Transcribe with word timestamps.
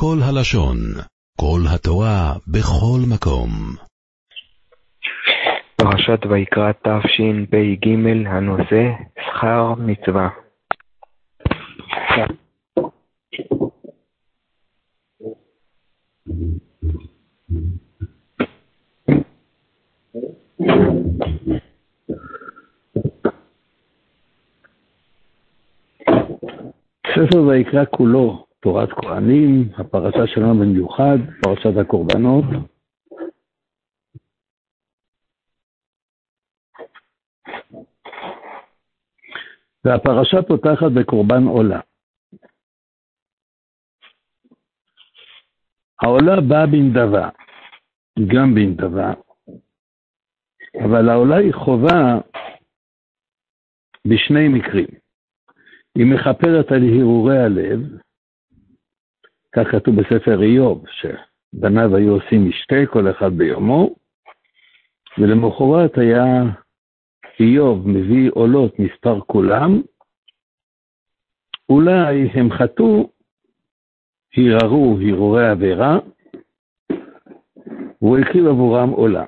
כל 0.00 0.18
הלשון, 0.28 0.76
כל 1.40 1.60
התורה, 1.74 2.32
בכל 2.48 3.00
מקום. 3.12 3.50
פרשת 5.76 6.26
ויקרא 6.26 6.72
תשפ"ג, 6.72 7.88
הנושא 8.26 8.90
שכר 9.26 9.74
מצווה. 9.78 10.28
ספר 27.14 27.42
ויקרא 27.48 27.84
כולו, 27.90 28.47
תורת 28.60 28.88
כהנים, 28.88 29.68
הפרשה 29.78 30.26
שלנו 30.26 30.54
במיוחד, 30.54 31.18
פרשת 31.42 31.76
הקורבנות. 31.80 32.44
והפרשה 39.84 40.42
פותחת 40.48 40.92
בקורבן 40.94 41.42
עולה. 41.44 41.80
העולה 46.02 46.40
באה 46.48 46.66
בנדבה, 46.66 47.28
גם 48.26 48.54
בנדבה, 48.54 49.12
אבל 50.84 51.08
העולה 51.08 51.36
היא 51.36 51.54
חובה 51.54 52.18
בשני 54.06 54.48
מקרים. 54.48 54.88
היא 55.94 56.06
מכפרת 56.14 56.72
על 56.72 56.82
הרהורי 56.82 57.38
הלב, 57.38 57.80
כך 59.52 59.68
כתוב 59.70 59.94
בספר 59.96 60.42
איוב, 60.42 60.84
שבניו 60.88 61.96
היו 61.96 62.12
עושים 62.12 62.48
משתה 62.48 62.76
כל 62.92 63.10
אחד 63.10 63.32
ביומו, 63.32 63.94
ולמחרת 65.18 65.98
היה 65.98 66.24
איוב 67.40 67.88
מביא 67.88 68.30
עולות 68.34 68.78
מספר 68.78 69.20
כולם, 69.20 69.82
אולי 71.68 72.28
הם 72.34 72.50
חטאו, 72.52 73.10
הרהרו 74.36 74.98
הרהורי 75.00 75.48
עבירה, 75.48 75.98
והוא 78.02 78.18
הקריב 78.18 78.46
עבורם 78.46 78.90
עולה. 78.90 79.24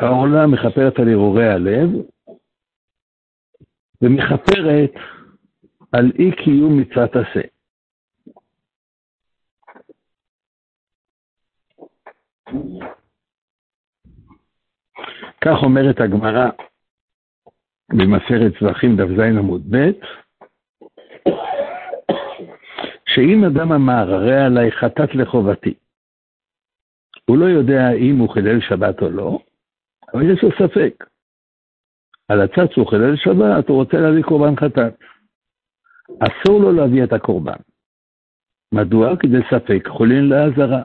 העולה 0.00 0.46
מכפרת 0.46 0.98
על 0.98 1.08
הרהורי 1.08 1.48
הלב, 1.48 1.88
ומכפרת 4.02 4.92
על 5.92 6.12
אי 6.18 6.30
קיום 6.44 6.80
מצוות 6.80 7.10
עשה. 7.16 7.53
כך 15.40 15.62
אומרת 15.62 16.00
הגמרא 16.00 16.50
במסכת 17.88 18.58
צבחים 18.58 18.96
דף 18.96 19.08
ז 19.16 19.20
עמוד 19.38 19.62
ב', 19.70 19.90
שאם 23.08 23.44
אדם 23.44 23.72
אמר, 23.72 24.14
הרי 24.14 24.44
עליי 24.44 24.72
חטאת 24.72 25.14
לחובתי, 25.14 25.74
הוא 27.28 27.38
לא 27.38 27.44
יודע 27.44 27.92
אם 27.92 28.18
הוא 28.18 28.34
חילל 28.34 28.60
שבת 28.60 29.02
או 29.02 29.10
לא, 29.10 29.38
אבל 30.14 30.32
יש 30.32 30.42
לו 30.42 30.50
ספק. 30.50 31.04
על 32.28 32.40
הצד 32.40 32.72
שהוא 32.72 32.90
חילל 32.90 33.16
שבת, 33.16 33.68
הוא 33.68 33.76
רוצה 33.76 33.96
להביא 33.96 34.22
קורבן 34.22 34.56
חטאת. 34.56 34.94
אסור 36.20 36.60
לו 36.60 36.72
להביא 36.72 37.04
את 37.04 37.12
הקורבן. 37.12 37.60
מדוע? 38.74 39.16
כדי 39.16 39.38
ספק 39.50 39.88
חולין 39.88 40.28
לאזהרה. 40.28 40.82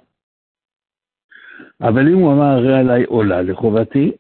אבל 1.82 2.08
אם 2.08 2.18
הוא 2.18 2.34
אמר 2.34 2.46
הרי 2.46 2.80
עליי 2.80 3.04
עולה 3.04 3.42
לחובתי, 3.42 4.12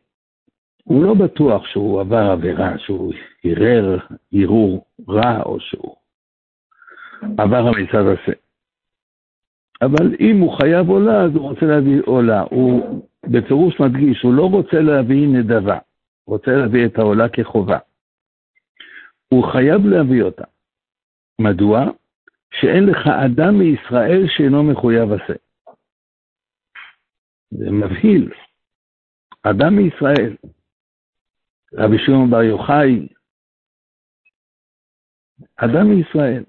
הוא 0.83 1.03
לא 1.03 1.13
בטוח 1.13 1.65
שהוא 1.65 2.01
עבר 2.01 2.31
עבירה, 2.31 2.77
שהוא 2.77 3.13
ערער 3.43 3.97
ערעור 4.33 4.85
רע 5.09 5.41
או 5.45 5.59
שהוא 5.59 5.95
עבר 7.37 7.67
המצד 7.67 8.05
הזה. 8.05 8.33
אבל 9.81 10.15
אם 10.19 10.39
הוא 10.39 10.57
חייב 10.57 10.89
עולה, 10.89 11.23
אז 11.23 11.31
הוא 11.35 11.49
רוצה 11.49 11.65
להביא 11.65 12.01
עולה. 12.05 12.41
הוא 12.41 13.03
בפירוש 13.27 13.79
מדגיש, 13.79 14.21
הוא 14.21 14.33
לא 14.33 14.45
רוצה 14.45 14.79
להביא 14.81 15.27
נדבה, 15.27 15.77
הוא 16.23 16.35
רוצה 16.35 16.51
להביא 16.51 16.85
את 16.85 16.97
העולה 16.97 17.29
כחובה. 17.29 17.77
הוא 19.27 19.51
חייב 19.51 19.85
להביא 19.85 20.23
אותה. 20.23 20.43
מדוע? 21.41 21.85
שאין 22.53 22.85
לך 22.85 23.07
אדם 23.07 23.59
מישראל 23.59 24.27
שאינו 24.27 24.63
מחויב 24.63 25.11
עשה. 25.11 25.33
זה 27.51 27.71
מבהיל. 27.71 28.31
אדם 29.43 29.75
מישראל. 29.75 30.35
רבי 31.73 31.97
שמעון 32.05 32.29
בר 32.31 32.43
יוחאי, 32.43 33.07
אדם 35.55 35.89
מישראל. 35.89 36.43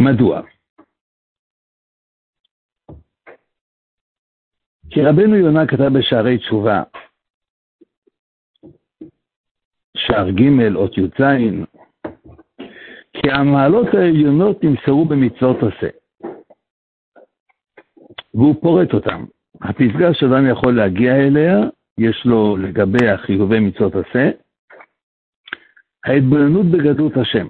מדוע? 0.00 0.42
כי 4.90 5.00
רבנו 5.00 5.36
יונה 5.36 5.66
כתב 5.66 5.98
בשערי 5.98 6.38
תשובה, 6.38 6.82
שער 9.96 10.30
ג' 10.30 10.76
אות 10.76 10.98
י"ז, 10.98 11.22
כי 13.22 13.30
המעלות 13.30 13.86
העליונות 13.94 14.64
נמסרו 14.64 15.04
במצוות 15.04 15.56
עשה. 15.56 15.88
והוא 18.34 18.54
פורט 18.62 18.94
אותם. 18.94 19.24
הפסגה 19.60 20.14
שאדם 20.14 20.50
יכול 20.50 20.76
להגיע 20.76 21.16
אליה, 21.16 21.56
יש 21.98 22.26
לו 22.26 22.56
לגבי 22.56 23.08
החיובי 23.08 23.60
מצוות 23.60 23.92
עשה, 23.94 24.30
ההתבוננות 26.06 26.66
בגדלות 26.66 27.12
השם. 27.16 27.46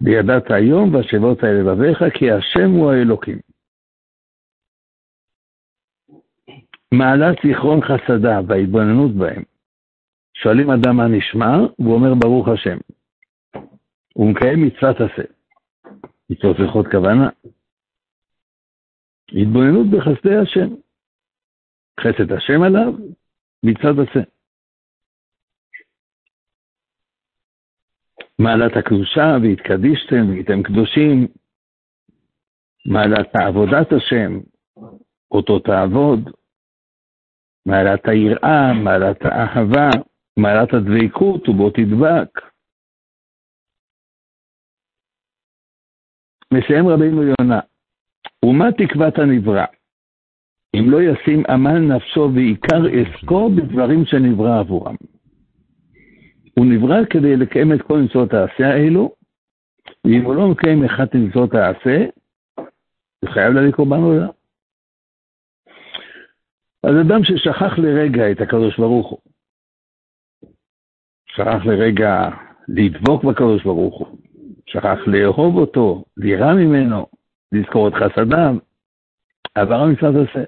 וידעת 0.00 0.50
היום 0.50 0.94
והשבות 0.94 1.42
האלה 1.42 1.62
לבביך, 1.62 2.04
כי 2.14 2.30
השם 2.30 2.70
הוא 2.70 2.90
האלוקים. 2.90 3.38
מעלת 6.94 7.36
זיכרון 7.44 7.80
חסדה 7.82 8.40
וההתבוננות 8.46 9.10
בהם. 9.14 9.42
שואלים 10.34 10.70
אדם 10.70 10.96
מה 10.96 11.08
נשמע, 11.08 11.56
והוא 11.78 11.94
אומר 11.94 12.14
ברוך 12.14 12.48
השם. 12.48 12.78
הוא 14.18 14.30
מקיים 14.30 14.66
מצוות 14.66 14.96
עשה. 14.96 15.22
מצוות 16.30 16.56
צריכות 16.56 16.86
כוונה. 16.90 17.28
התבוננות 19.32 19.86
בחסדי 19.90 20.36
השם. 20.36 20.74
חסד 22.00 22.32
השם 22.32 22.62
עליו, 22.62 22.92
מצוות 23.62 24.08
עשה. 24.08 24.20
מעלת 28.38 28.76
הקדושה, 28.76 29.36
והתקדישתם, 29.42 30.28
והייתם 30.28 30.62
קדושים, 30.62 31.26
מעלת 32.86 33.36
עבודת 33.36 33.92
השם, 33.92 34.40
אותו 35.30 35.58
תעבוד, 35.58 36.30
מעלת 37.66 38.08
היראה, 38.08 38.72
מעלת 38.84 39.22
האהבה, 39.22 39.90
מעלת 40.36 40.68
הדבקות 40.74 41.48
ובו 41.48 41.70
תדבק. 41.70 42.57
מסיים 46.52 46.88
רבינו 46.88 47.22
יונה, 47.22 47.60
ומה 48.44 48.72
תקוות 48.72 49.18
הנברא? 49.18 49.64
אם 50.74 50.90
לא 50.90 51.02
ישים 51.02 51.42
עמל 51.48 51.78
נפשו 51.78 52.30
ועיקר 52.34 52.82
עסקו 52.92 53.50
בדברים 53.50 54.04
שנברא 54.04 54.60
עבורם. 54.60 54.94
הוא 56.58 56.66
נברא 56.66 57.04
כדי 57.10 57.36
לקיים 57.36 57.72
את 57.72 57.82
כל 57.82 57.98
מצוות 57.98 58.34
העשה 58.34 58.66
האלו, 58.66 59.14
ואם 60.04 60.22
הוא 60.24 60.34
לא 60.34 60.48
מקיים 60.48 60.84
אחת 60.84 61.14
ממצוות 61.14 61.54
העשה, 61.54 62.06
הוא 63.20 63.30
חייב 63.30 63.52
להביא 63.52 63.72
קורבן 63.72 64.00
עולה. 64.00 64.26
אז 66.82 66.94
אדם 67.06 67.24
ששכח 67.24 67.78
לרגע 67.78 68.30
את 68.30 68.40
הקדוש 68.40 68.78
ברוך 68.78 69.10
הוא, 69.10 69.18
שכח 71.26 71.66
לרגע 71.66 72.28
לדבוק 72.68 73.24
בקדוש 73.24 73.64
ברוך 73.64 73.98
הוא, 73.98 74.18
שכח 74.68 74.98
לאהוב 75.06 75.56
אותו, 75.56 76.04
לירא 76.16 76.54
ממנו, 76.54 77.06
לזכור 77.52 77.88
את 77.88 77.92
חסדיו, 77.94 78.54
עבר 79.54 79.74
המצוות 79.74 80.28
עשה. 80.28 80.44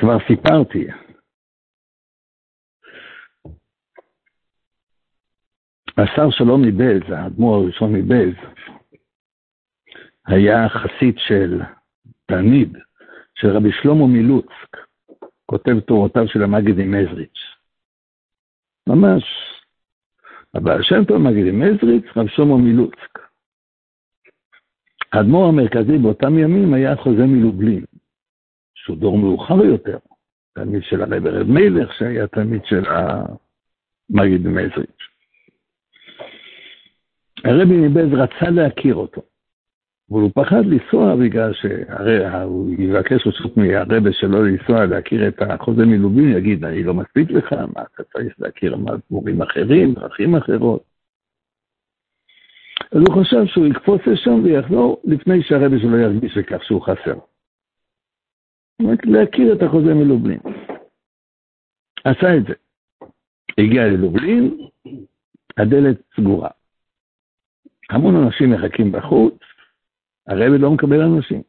כבר 0.00 0.18
סיפרתי. 0.28 0.86
השר 5.98 6.30
שלום 6.30 6.62
מבז, 6.62 7.12
האדמו"ר 7.12 7.54
הראשון 7.54 7.92
מבז, 7.92 8.34
היה 10.26 10.68
חסיד 10.68 11.14
של 11.18 11.60
תלמיד 12.26 12.76
של 13.34 13.48
רבי 13.48 13.72
שלמה 13.72 14.06
מלוצק, 14.06 14.76
כותב 15.52 15.80
תורותיו 15.80 16.28
של 16.28 16.42
המגיד 16.42 16.78
עם 16.78 16.90
מזריץ'. 16.90 17.38
ממש. 18.88 19.24
הבעל 20.54 20.82
שם 20.82 21.04
טוב 21.04 21.18
מגיד 21.18 21.46
עם 21.46 21.60
מזריץ', 21.60 22.04
רבי 22.16 22.28
שלמה 22.28 22.56
מלוצק. 22.56 23.18
האדמו"ר 25.12 25.48
המרכזי 25.48 25.98
באותם 25.98 26.38
ימים 26.38 26.74
היה 26.74 26.96
חוזה 26.96 27.26
מלובלין, 27.26 27.84
שהוא 28.74 28.96
דור 28.96 29.18
מאוחר 29.18 29.64
יותר, 29.64 29.98
תלמיד 30.54 30.82
של 30.82 31.02
הרב 31.02 31.26
רב 31.26 31.46
מלך, 31.46 31.94
שהיה 31.98 32.26
תלמיד 32.26 32.62
של 32.64 32.84
המגיד 34.10 34.46
מזריץ'. 34.46 35.02
הרבי 37.44 37.76
מבז 37.76 38.12
רצה 38.12 38.50
להכיר 38.50 38.94
אותו, 38.94 39.22
אבל 40.12 40.20
הוא 40.20 40.30
פחד 40.34 40.66
לנסוע 40.66 41.16
בגלל 41.16 41.52
שהרי 41.52 42.42
הוא 42.42 42.70
יבקש 42.78 43.26
רשות 43.26 43.56
מהרבה 43.56 44.12
שלא 44.12 44.44
לנסוע 44.44 44.86
להכיר 44.86 45.28
את 45.28 45.42
החוזה 45.42 45.86
מלובין, 45.86 46.36
יגיד, 46.36 46.64
אני 46.64 46.82
לא 46.82 46.94
מספיק 46.94 47.30
לך, 47.30 47.52
מה 47.52 47.82
אתה 47.82 48.02
צריך 48.12 48.34
להכיר 48.38 48.76
מורים 49.10 49.42
אחרים, 49.42 49.94
דרכים 49.94 50.36
אחרות. 50.36 50.84
אז 52.92 52.98
הוא 52.98 53.20
חשב 53.20 53.46
שהוא 53.46 53.66
יקפוץ 53.66 54.00
לשם 54.06 54.44
ויחזור 54.44 55.02
לפני 55.04 55.42
שהרבה 55.42 55.78
שלו 55.78 55.98
ירגיש 55.98 56.38
בכך 56.38 56.64
שהוא 56.64 56.82
חסר. 56.82 57.18
להכיר 59.04 59.52
את 59.52 59.62
החוזה 59.62 59.94
מלובלין. 59.94 60.40
עשה 62.04 62.36
את 62.36 62.44
זה. 62.44 62.54
הגיע 63.58 63.84
ללובלין, 63.86 64.56
הדלת 65.56 65.96
סגורה. 66.16 66.50
המון 67.90 68.16
אנשים 68.16 68.50
מחכים 68.50 68.92
בחוץ, 68.92 69.34
הרבי 70.26 70.58
לא 70.58 70.70
מקבל 70.70 71.00
אנשים. 71.00 71.42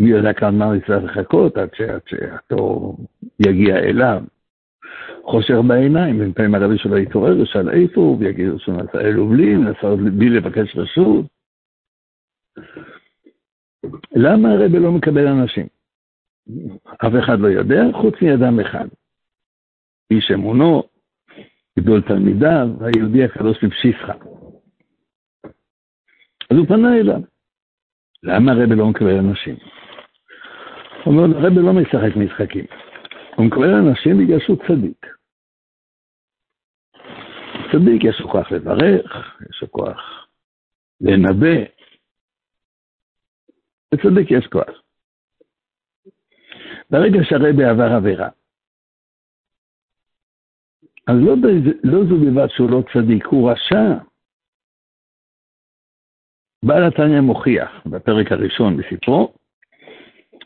מי 0.00 0.10
יודע 0.10 0.32
כמה 0.32 0.50
זמן 0.50 0.76
יצטרך 0.76 1.04
לחכות 1.04 1.56
עד 1.56 1.68
שהתור 2.06 2.96
יגיע 3.40 3.76
אליו. 3.76 4.22
חושר 5.22 5.62
בעיניים, 5.62 6.18
בינתיים 6.18 6.54
הרבי 6.54 6.78
שלו 6.78 6.98
יתעורר, 6.98 7.40
ישאל 7.40 7.70
איפה 7.70 8.00
הוא, 8.00 8.18
ויגיד 8.20 8.48
שהוא 8.58 8.74
נסע 8.76 9.02
ללובלין, 9.02 9.64
נסע 9.68 9.94
בלי 9.94 10.30
לבקש 10.30 10.76
רשות. 10.76 11.26
למה 14.14 14.52
הרבי 14.52 14.78
לא 14.78 14.92
מקבל 14.92 15.26
אנשים? 15.26 15.66
אף 16.96 17.12
אחד 17.24 17.38
לא 17.40 17.48
יודע, 17.48 17.82
חוץ 17.92 18.14
מאדם 18.22 18.60
אחד. 18.60 18.88
איש 20.10 20.30
אמונו, 20.30 20.82
גדול 21.78 22.02
תלמידיו, 22.02 22.68
היהודי 22.80 23.24
הקדוש 23.24 23.64
מפשיסחה. 23.64 24.12
אז 26.50 26.56
הוא 26.56 26.66
פנה 26.66 26.96
אליו. 26.96 27.20
למה 28.26 28.52
הרבי 28.52 28.74
לא 28.74 28.86
מקבל 28.86 29.18
אנשים? 29.18 29.56
הוא 31.04 31.14
אומר, 31.14 31.38
הרבי 31.38 31.60
לא 31.62 31.72
משחק 31.72 32.16
משחקים. 32.16 32.64
הוא 33.36 33.46
מקבל 33.46 33.74
אנשים 33.74 34.18
בגלל 34.18 34.40
שהוא 34.40 34.56
צדיק. 34.68 35.06
צדיק, 37.72 38.04
יש 38.04 38.20
לו 38.20 38.28
כוח 38.28 38.52
לברך, 38.52 39.40
יש 39.50 39.62
לו 39.62 39.70
כוח 39.70 40.26
לנבא. 41.00 41.64
לצדיק 43.92 44.30
יש 44.30 44.46
כוח. 44.46 44.82
ברגע 46.90 47.18
שהרבי 47.22 47.64
עבר 47.64 47.92
עבירה, 47.96 48.28
אז 51.06 51.16
לא, 51.20 51.34
לא 51.84 52.04
זו 52.04 52.16
בלבד 52.16 52.46
שהוא 52.48 52.70
לא 52.70 52.82
צדיק, 52.92 53.26
הוא 53.26 53.50
רשע. 53.50 53.98
בעל 56.64 56.84
התניא 56.88 57.20
מוכיח 57.20 57.70
בפרק 57.86 58.32
הראשון 58.32 58.76
בספרו, 58.76 59.34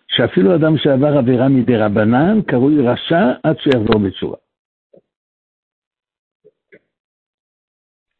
שאפילו 0.08 0.56
אדם 0.56 0.76
שעבר 0.76 1.18
עבירה 1.18 1.48
מדי 1.48 1.76
רבנן 1.76 2.42
קרוי 2.46 2.74
רשע 2.86 3.24
עד 3.42 3.56
שיחזור 3.58 3.98
בתשובה. 4.06 4.36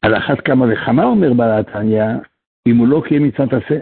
על 0.03 0.17
אחת 0.17 0.45
כמה 0.47 0.65
וכמה 0.73 1.05
אומר 1.05 1.33
בעל 1.37 1.61
התניא, 1.61 2.05
אם 2.67 2.77
הוא 2.77 2.89
לא 2.89 3.03
קיים 3.09 3.29
מצוות 3.29 3.53
עשה. 3.53 3.81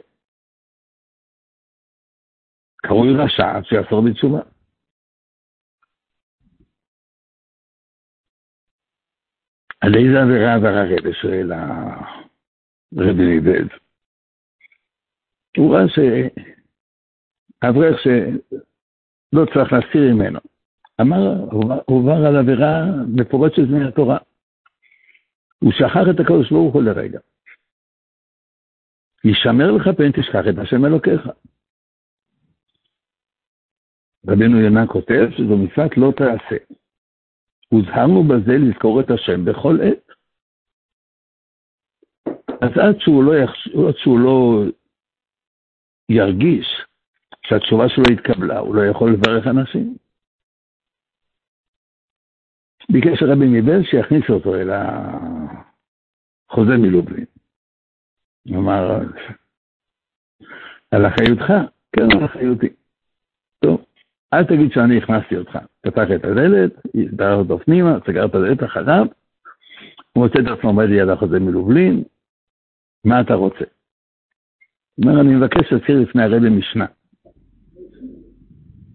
קרוי 2.77 3.09
רשע 3.17 3.57
עד 3.57 3.65
שיחזור 3.65 4.03
בתשובה. 4.09 4.41
על 9.81 9.95
איזה 9.95 10.23
עבירה 10.23 10.55
עבר 10.55 10.69
הרבי? 10.69 11.13
שואל 11.13 11.53
הרבי 11.53 13.25
ניבד. 13.25 13.88
הוא 15.59 15.75
ראה 15.75 15.89
שאברך 17.65 18.01
שלא 18.03 19.45
צריך 19.55 19.73
להסתיר 19.73 20.15
ממנו. 20.15 20.39
אמר, 21.01 21.51
הוא 21.87 22.01
עבר 22.01 22.27
על 22.27 22.37
עבירה 22.37 22.85
מפורשת 23.17 23.63
מן 23.71 23.83
התורה. 23.83 24.19
הוא 25.59 25.73
שכח 25.73 26.07
את 26.15 26.21
הקדוש 26.21 26.51
ברוך 26.51 26.75
הוא 26.75 26.83
לרגע. 26.83 27.19
ישמר 29.25 29.71
לך 29.73 29.89
פן 29.97 30.13
תשכח 30.13 30.45
את 30.51 30.59
השם 30.59 30.85
אלוקיך. 30.85 31.21
רבינו 34.27 34.61
יונה 34.61 34.87
כותב 34.87 35.29
שזו 35.37 35.57
מצוות 35.57 35.97
לא 35.97 36.13
תעשה. 36.17 36.57
הוזהרנו 37.69 38.23
בזה 38.23 38.53
לזכור 38.53 39.01
את 39.01 39.11
השם 39.11 39.45
בכל 39.45 39.79
עת. 39.83 40.09
אז 42.63 42.71
עד 42.71 43.01
שהוא 43.01 43.25
לא, 43.25 43.37
יחש... 43.37 43.69
עד 43.69 43.97
שהוא 43.97 44.19
לא 44.19 44.65
ירגיש 46.09 46.67
שהתשובה 47.47 47.89
שלו 47.89 48.05
התקבלה, 48.13 48.59
הוא 48.59 48.75
לא 48.75 48.83
יכול 48.87 49.13
לברך 49.13 49.47
אנשים. 49.47 49.97
ביקש 52.93 53.23
רבי 53.23 53.47
מבן 53.49 53.85
שיכניס 53.85 54.31
אותו 54.31 54.55
אל 54.55 54.71
החוזה 56.51 56.77
מלובלין. 56.77 57.25
אמר, 58.49 59.01
על 60.91 61.07
אחריותך? 61.07 61.53
כן, 61.93 62.13
על 62.13 62.25
אחריותי. 62.25 62.69
טוב, 63.61 63.85
אל 64.33 64.45
תגיד 64.45 64.73
שאני 64.73 64.99
הכנסתי 64.99 65.37
אותך. 65.37 65.59
פתח 65.81 66.07
את 66.17 66.25
הדלת, 66.25 66.73
הסדר 66.95 67.35
אותו 67.35 67.59
פנימה, 67.59 67.99
סגר 68.07 68.27
את 68.27 68.35
הדלת 68.35 68.65
אחריו, 68.65 69.07
הוא 70.13 70.25
מוצא 70.25 70.39
את 70.39 70.59
עצמו 70.59 70.71
עומד 70.71 70.85
ליד 70.85 71.09
החוזה 71.09 71.39
מלובלין, 71.39 72.05
מה 73.05 73.21
אתה 73.21 73.35
רוצה? 73.35 73.65
אומר, 74.99 75.21
אני 75.21 75.35
מבקש 75.35 75.73
להזכיר 75.73 76.01
לפני 76.01 76.23
הרבי 76.23 76.49
משנה. 76.49 76.87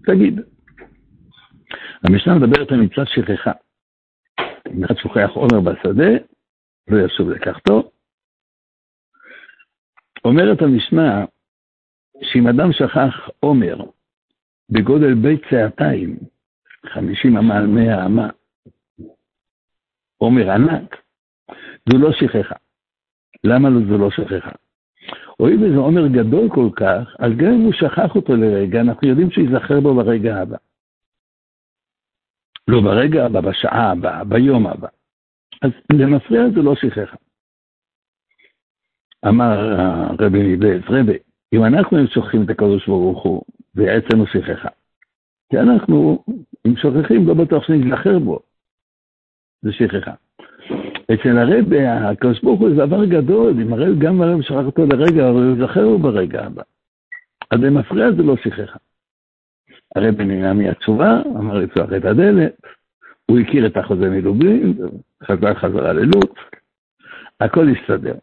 תגיד. 0.05 0.39
המשנה 2.03 2.35
מדברת 2.35 2.71
על 2.71 2.81
מצוות 2.81 3.07
שכחה. 3.07 3.51
אם 4.73 4.83
אחד 4.83 4.95
שוכח 4.97 5.29
עומר 5.33 5.59
בשדה, 5.59 6.11
לא 6.87 7.05
ישוב 7.05 7.29
לקחתו. 7.29 7.91
אומרת 10.25 10.61
המשנה, 10.61 11.25
שאם 12.21 12.47
אדם 12.47 12.71
שכח 12.71 13.29
עומר 13.39 13.75
בגודל 14.69 15.13
בית 15.13 15.41
צעתיים, 15.49 16.17
50 16.85 17.37
אמה 17.37 17.57
על 17.57 17.67
100 17.67 18.05
אמה, 18.05 18.29
עומר 20.17 20.51
ענק, 20.51 20.95
זו 21.89 21.97
לא 21.97 22.11
שכחה. 22.11 22.55
למה 23.43 23.69
זו 23.89 23.97
לא 23.97 24.11
שכחה? 24.11 24.62
הואיל 25.37 25.63
וזה 25.63 25.77
עומר 25.77 26.07
גדול 26.07 26.49
כל 26.49 26.69
כך, 26.75 27.15
אז 27.19 27.31
גם 27.37 27.51
אם 27.53 27.61
הוא 27.61 27.73
שכח 27.73 28.15
אותו 28.15 28.35
לרגע, 28.35 28.81
אנחנו 28.81 29.07
יודעים 29.07 29.31
שייזכר 29.31 29.79
בו 29.79 29.95
ברגע 29.95 30.37
הבא. 30.37 30.57
לא 32.67 32.81
ברגע 32.81 33.25
הבא, 33.25 33.41
בשעה 33.41 33.91
הבאה, 33.91 34.23
ביום 34.23 34.67
הבא. 34.67 34.87
אז 35.61 35.71
למפריע 35.93 36.41
זה 36.55 36.61
לא 36.61 36.75
שכחה. 36.75 37.17
אמר 39.27 39.57
הרבי 39.79 40.55
מבלז, 40.55 40.81
רבי, 40.89 41.17
אם 41.53 41.65
אנחנו 41.65 41.97
היינו 41.97 42.09
שוכחים 42.11 42.43
את 42.43 42.49
הקדוש 42.49 42.87
ברוך 42.87 43.23
הוא, 43.23 43.41
ועצם 43.75 44.25
שכחה, 44.25 44.69
כי 45.49 45.57
אנחנו, 45.59 46.25
אם 46.67 46.75
שוכחים, 46.77 47.27
לא 47.27 47.33
בטוח 47.33 47.67
שנזכר 47.67 48.19
בו. 48.19 48.39
זה 49.61 49.71
שכחה. 49.71 50.13
אצל 51.03 51.37
הרבי, 51.37 51.87
הקדוש 51.87 52.41
ברוך 52.41 52.59
הוא 52.59 52.69
זה 52.69 52.75
דבר 52.75 53.05
גדול, 53.05 53.61
אם 53.61 53.73
הרבי 53.73 54.05
גם 54.05 54.21
הרב 54.21 54.41
שכח 54.41 54.65
אותו 54.65 54.85
לרגע, 54.85 55.29
אבל 55.29 55.43
הוא 55.43 55.57
יזכר 55.57 55.81
לו 55.81 55.99
ברגע 55.99 56.45
הבא. 56.45 56.63
אז 57.51 57.59
זה 57.59 57.69
מפריע, 57.69 58.11
זה 58.11 58.23
לא 58.23 58.35
שכחה. 58.37 58.77
הרבי 59.95 60.25
נהנה 60.25 60.53
מהתשובה, 60.53 61.21
אמר 61.25 61.57
לפתוח 61.57 61.89
את 61.97 62.05
הדלת, 62.05 62.61
הוא 63.25 63.39
הכיר 63.39 63.67
את 63.67 63.77
החוזה 63.77 64.09
מלובלין, 64.09 64.73
חזר 65.23 65.53
חזרה 65.53 65.93
ללוט, 65.93 66.39
הכל 67.39 67.67
הסתדר. 67.69 68.15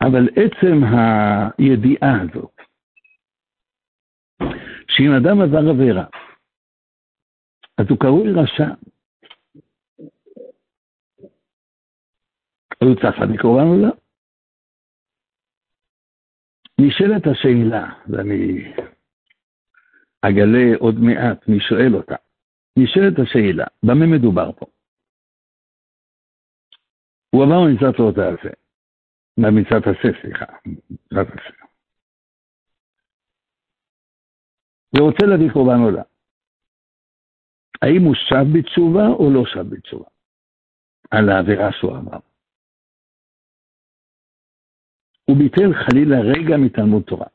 אבל 0.00 0.28
עצם 0.36 0.82
הידיעה 1.58 2.20
הזאת, 2.20 2.60
שאם 4.88 5.12
אדם 5.12 5.40
עבר 5.40 5.68
עבירה, 5.68 6.04
אז 7.78 7.86
הוא 7.90 7.98
קרוי 7.98 8.32
רשע. 8.32 8.68
אז 12.80 12.88
הוא 12.88 12.96
צריך 13.02 13.18
להביא 13.20 13.38
קורבן 13.38 13.66
או? 13.66 13.90
נשאלת 16.80 17.26
השאלה, 17.26 17.84
ואני 18.08 18.72
אגלה 20.22 20.76
עוד 20.78 20.94
מעט 20.94 21.48
מי 21.48 21.60
שואל 21.60 21.94
אותה. 21.94 22.14
נשאלת 22.78 23.18
השאלה, 23.18 23.66
במה 23.82 24.06
מדובר 24.06 24.52
פה? 24.52 24.66
הוא 27.30 27.44
עבר 27.44 27.60
מצוות 27.74 27.98
לא 27.98 28.12
תעשה. 28.14 28.54
מצוות 29.38 29.82
עשה, 29.86 30.20
סליחה. 30.22 30.44
מצוות 30.90 31.28
עשה. 31.28 31.64
ורוצה 34.96 35.26
להביא 35.26 35.52
קורבן 35.52 35.80
עולה. 35.84 36.02
האם 37.82 38.02
הוא 38.02 38.14
שב 38.14 38.58
בתשובה 38.58 39.06
או 39.06 39.30
לא 39.34 39.46
שב 39.46 39.74
בתשובה? 39.74 40.08
על 41.10 41.28
העבירה 41.28 41.72
שהוא 41.72 41.96
עבר. 41.96 42.27
הוא 45.28 45.36
ביטל 45.36 45.74
חלילה 45.74 46.16
רגע 46.20 46.56
מתלמוד 46.56 47.02
תורה. 47.02 47.26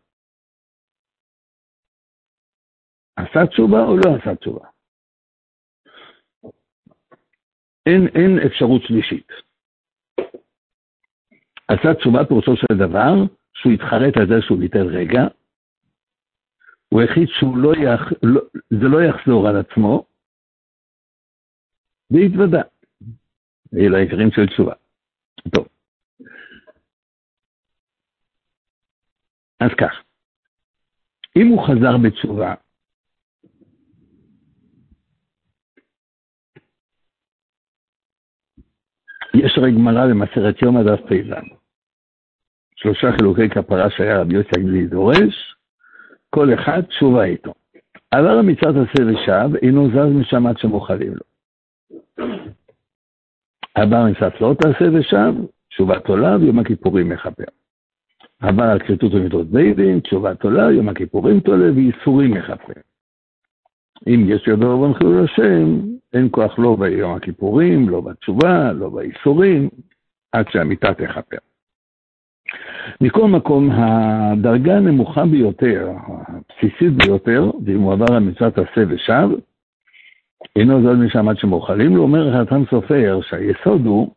עשה 3.16 3.48
תשובה 3.48 3.80
או 3.84 3.98
לא 3.98 4.16
עשה 4.16 4.36
תשובה? 4.36 4.68
אין, 7.86 8.08
אין 8.16 8.40
אפשרות 8.48 8.82
שלישית. 8.82 9.28
עשה 11.68 11.94
תשובה 12.00 12.26
פירושו 12.28 12.56
של 12.56 12.78
דבר 12.80 13.14
שהוא 13.54 13.74
התחרט 13.74 14.18
על 14.18 14.28
זה 14.28 14.42
שהוא 14.42 14.60
ביטל 14.60 14.88
רגע, 14.88 15.22
הוא 16.90 17.02
החליט 17.02 17.30
שהוא 17.30 17.58
לא, 17.58 17.72
יח... 17.76 18.02
לא, 18.24 18.42
זה 18.70 18.88
לא 18.92 19.04
יחזור 19.04 19.48
על 19.48 19.56
עצמו, 19.58 20.06
והתוודה. 22.12 22.62
אלה 23.74 23.98
העיקרים 23.98 24.32
של 24.32 24.48
תשובה. 24.48 24.74
טוב. 25.56 25.73
אז 29.60 29.70
כך, 29.78 30.04
אם 31.36 31.48
הוא 31.48 31.68
חזר 31.68 31.98
בתשובה, 31.98 32.54
יש 39.34 39.58
הרי 39.58 39.72
גמרא 39.72 40.08
במסכת 40.08 40.62
יום 40.62 40.78
הדף 40.78 41.00
פ"ז. 41.00 41.34
שלושה 42.76 43.08
חילוקי 43.18 43.50
כפרה 43.50 43.90
שהיה 43.90 44.22
רבי 44.22 44.34
יוסי 44.34 44.50
הגלילי 44.58 44.88
דורש, 44.88 45.56
כל 46.30 46.54
אחד 46.54 46.82
תשובה 46.82 47.24
איתו. 47.24 47.54
עבר 48.12 48.38
המצוות 48.40 48.76
עשה 48.76 49.04
ושב, 49.04 49.56
אינו 49.62 49.90
זז 49.90 50.16
משם 50.20 50.48
עד 50.48 50.58
שמוכלים 50.58 51.14
לו. 51.14 51.26
עבר 53.76 53.96
המצוות 53.96 54.42
לא 54.42 54.56
תעשה 54.62 54.86
ושב, 55.00 55.34
תשובת 55.70 56.08
עולה 56.08 56.38
ויום 56.38 56.60
הכיפורים 56.60 57.10
מכפר. 57.10 57.63
עבר 58.44 58.64
על 58.64 58.80
כריתות 58.80 59.14
ומידות 59.14 59.48
בית 59.48 59.76
דין, 59.76 60.00
תשובת 60.00 60.44
עולה, 60.44 60.72
יום 60.72 60.90
הכיפורים 60.90 61.40
תולה 61.40 61.72
ואיסורים 61.76 62.32
מכפר. 62.32 62.74
אם 64.08 64.26
יש 64.28 64.48
ידו 64.48 64.74
רבון 64.74 64.94
חילול 64.94 65.24
השם, 65.24 65.80
אין 66.14 66.28
כוח 66.32 66.60
לא 66.60 66.76
ביום 66.80 67.14
הכיפורים, 67.16 67.90
לא 67.90 68.02
בתשובה, 68.02 68.72
לא 68.72 68.90
באיסורים, 68.90 69.70
עד 70.32 70.46
שהמיטה 70.50 70.94
תכפר. 70.94 71.38
מכל 73.02 73.28
מקום, 73.28 73.70
הדרגה 73.72 74.78
הנמוכה 74.78 75.26
ביותר, 75.26 75.92
הבסיסית 76.08 76.94
ביותר, 76.94 77.52
ואם 77.66 77.80
הוא 77.80 77.94
עבר 77.94 78.14
על 78.14 78.24
מצוות 78.24 78.58
עשה 78.58 78.84
ושב, 78.90 79.30
אינו 80.56 80.82
זאת 80.84 80.98
משם 80.98 81.30
עד 81.30 81.38
שמאכלים 81.38 81.96
לו, 81.96 82.02
אומר 82.02 82.36
החתן 82.36 82.64
סופר 82.70 83.20
שהיסוד 83.22 83.86
הוא 83.86 84.14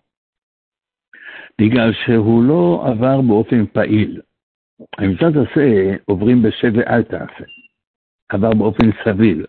בגלל 1.60 1.92
שהוא 1.92 2.44
לא 2.44 2.84
עבר 2.86 3.20
באופן 3.20 3.66
פעיל. 3.66 4.20
המצוות 4.98 5.46
עשה 5.50 5.96
עוברים 6.04 6.42
בשב 6.42 6.72
ואל 6.76 7.02
תעשה, 7.02 7.44
עבר 8.28 8.50
באופן 8.54 8.90
סביל. 9.04 9.46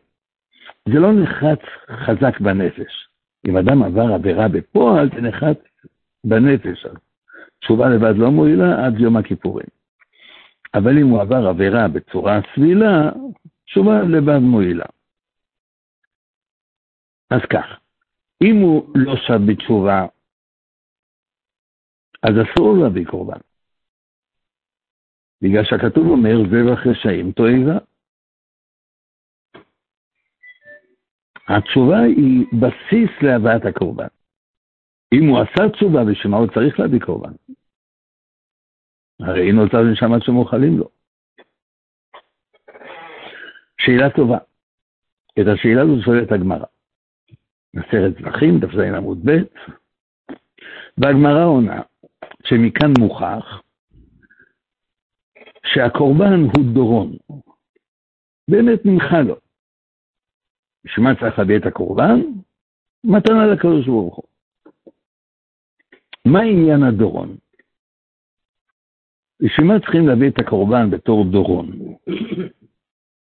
זה 0.90 1.00
לא 1.00 1.14
נחרץ 1.14 1.60
חזק 1.90 2.40
בנפש. 2.40 3.08
אם 3.48 3.58
אדם 3.58 3.84
עבר 3.84 4.14
עבירה 4.14 4.48
בפועל, 4.48 5.10
זה 5.16 5.22
נחרץ 5.22 5.58
בנפש. 6.24 6.86
תשובה 7.60 7.90
לבד 7.90 8.14
לא 8.18 8.32
מועילה 8.32 8.86
עד 8.86 9.00
יום 9.00 9.18
הכיפורים. 9.18 9.68
אבל 10.74 10.98
אם 10.98 11.08
הוא 11.08 11.22
עבר 11.22 11.48
עבירה 11.48 11.88
בצורה 11.88 12.40
סבילה, 12.56 13.10
תשובה 13.66 14.02
לבד 14.02 14.40
מועילה. 14.40 14.86
אז 17.30 17.42
כך, 17.50 17.66
אם 18.42 18.56
הוא 18.56 18.90
לא 18.96 19.16
שב 19.16 19.40
בתשובה, 19.46 20.06
אז 22.28 22.34
אסור 22.44 22.78
להביא 22.84 23.06
קורבן. 23.06 23.40
בגלל 25.42 25.64
שהכתוב 25.64 26.08
אומר, 26.08 26.36
זבח 26.50 26.88
רשעים 26.88 27.32
תועבה. 27.32 27.78
התשובה 31.48 32.00
היא 32.00 32.46
בסיס 32.62 33.12
להבאת 33.22 33.66
הקורבן. 33.66 34.08
אם 35.14 35.28
הוא 35.30 35.40
עשה 35.40 35.70
תשובה, 35.70 36.00
בשביל 36.12 36.32
מה 36.32 36.38
הוא 36.38 36.48
צריך 36.48 36.80
להביא 36.80 37.00
קורבן? 37.00 37.34
הרי 39.20 39.48
אין 39.48 39.56
נוצר 39.56 39.84
משם 39.92 40.14
עד 40.14 40.22
שמאכלים 40.22 40.78
לו. 40.78 40.90
שאלה 43.82 44.10
טובה. 44.16 44.38
את 45.40 45.46
השאלה 45.54 45.82
הזאת 45.82 46.04
שואלת 46.06 46.32
הגמרא. 46.32 46.66
מסרת 47.74 48.14
זבחים, 48.14 48.60
ז 48.76 48.80
עמוד 48.80 49.20
ב', 49.26 49.32
והגמרא 50.98 51.46
עונה 51.46 51.82
שמכאן 52.50 52.92
מוכח 53.00 53.62
שהקורבן 55.66 56.42
הוא 56.56 56.74
דורון. 56.74 57.18
באמת 58.48 58.80
נמחה 58.86 59.22
לו. 59.22 59.36
בשביל 60.84 61.06
מה 61.06 61.16
צריך 61.20 61.40
להביא 61.40 61.58
את 61.58 61.66
הקורבן? 61.66 62.20
מתנה 63.04 63.46
לקדוש 63.46 63.86
ברוך 63.86 64.16
הוא. 64.16 64.26
מה 66.26 66.40
עניין 66.42 66.84
הדורון? 66.84 67.38
בשביל 69.40 69.68
מה 69.68 69.80
צריכים 69.80 70.08
להביא 70.08 70.30
את 70.30 70.40
הקורבן 70.40 70.90
בתור 70.90 71.26
דורון? 71.32 71.72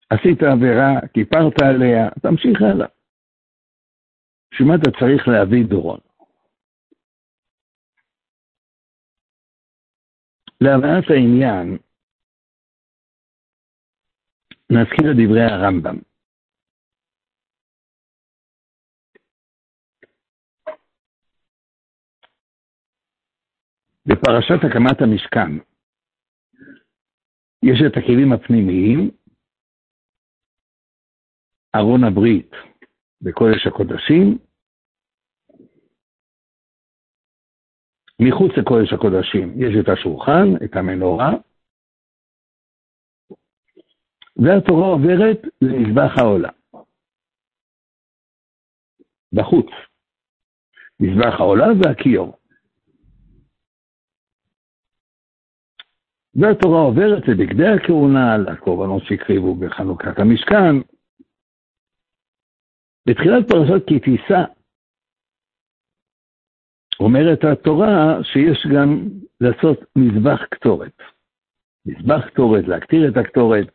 עשית 0.10 0.44
עבירה, 0.44 1.08
כיפרת 1.14 1.62
עליה, 1.62 2.10
תמשיך 2.22 2.62
הלאה. 2.62 2.88
בשביל 4.52 4.68
מה 4.68 4.76
אתה 4.76 4.92
צריך 5.00 5.28
להביא 5.28 5.66
דורון? 5.66 6.00
להבנת 10.62 11.04
העניין, 11.10 11.78
נזכיר 14.72 15.12
את 15.12 15.16
דברי 15.18 15.44
הרמב"ם. 15.44 15.98
בפרשת 24.06 24.60
הקמת 24.70 25.02
המשכן 25.02 25.52
יש 27.64 27.80
את 27.88 27.98
הכלים 27.98 28.34
הפנימיים, 28.34 29.12
ארון 31.76 32.04
הברית 32.04 32.52
בקודש 33.22 33.68
הקודשים, 33.68 34.38
מחוץ 38.22 38.52
לקודש 38.58 38.94
הקודשים 38.94 39.54
יש 39.62 39.76
את 39.80 39.90
השולחן, 39.90 40.66
את 40.66 40.76
המנורה, 40.76 41.32
והתורה 44.36 44.88
עוברת 44.88 45.38
למזבח 45.62 46.18
העולה. 46.18 46.50
בחוץ. 49.34 49.66
מזבח 51.00 51.40
העולה 51.40 51.68
והכיור. 51.84 52.38
והתורה 56.36 56.82
עוברת 56.82 57.28
לבגדי 57.28 57.68
הכהונה, 57.68 58.38
לקורבנות 58.38 59.04
שהקריבו 59.06 59.56
בחנוכת 59.56 60.20
המשכן. 60.20 60.76
בתחילת 63.08 63.48
פרשת 63.50 63.88
כי 63.88 64.00
תישא 64.00 64.57
אומרת 67.00 67.44
התורה 67.44 68.24
שיש 68.24 68.68
גם 68.76 69.08
לעשות 69.42 69.80
מזבח 69.96 70.44
קטורת. 70.52 71.02
מזבח 71.86 72.28
קטורת, 72.28 72.68
להקטיר 72.68 73.08
את 73.08 73.18
הקטורת. 73.18 73.68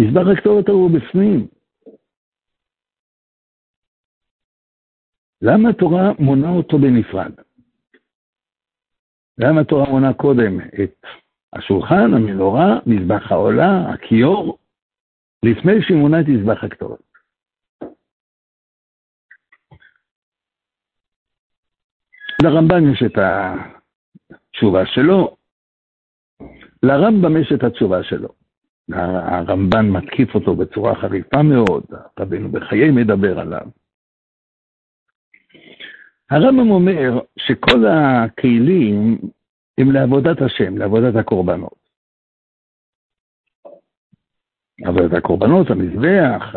מזבח 0.00 0.26
הקטורת 0.32 0.68
הוא 0.68 0.90
בפנים. 0.90 1.46
למה 5.42 5.68
התורה 5.68 6.12
מונה 6.18 6.50
אותו 6.50 6.78
בנפרד? 6.78 7.32
למה 9.38 9.60
התורה 9.60 9.90
מונה 9.90 10.12
קודם 10.12 10.60
את 10.60 11.06
השולחן, 11.52 12.14
המנורה, 12.14 12.78
מזבח 12.86 13.32
העולה, 13.32 13.92
הכיור, 13.94 14.58
לפני 15.42 15.82
שהיא 15.82 15.96
מונה 15.96 16.20
את 16.20 16.26
מזבח 16.28 16.64
הקטורת? 16.64 17.15
לרמב"ן 22.42 22.92
יש 22.92 23.02
את 23.06 23.18
התשובה 23.18 24.86
שלו, 24.86 25.36
לרמב"ם 26.82 27.36
יש 27.36 27.52
את 27.52 27.64
התשובה 27.64 28.02
שלו. 28.02 28.28
הרמב"ן 28.92 29.88
מתקיף 29.90 30.34
אותו 30.34 30.56
בצורה 30.56 30.94
חריפה 30.94 31.42
מאוד, 31.42 31.84
רבינו 32.20 32.48
בחיי 32.48 32.90
מדבר 32.90 33.40
עליו. 33.40 33.66
הרמב"ם 36.30 36.70
אומר 36.70 37.20
שכל 37.38 37.86
הכלים 37.86 39.18
הם 39.78 39.92
לעבודת 39.92 40.42
השם, 40.42 40.78
לעבודת 40.78 41.16
הקורבנות. 41.16 41.86
עבודת 44.84 45.12
הקורבנות, 45.12 45.70
המזבח, 45.70 46.54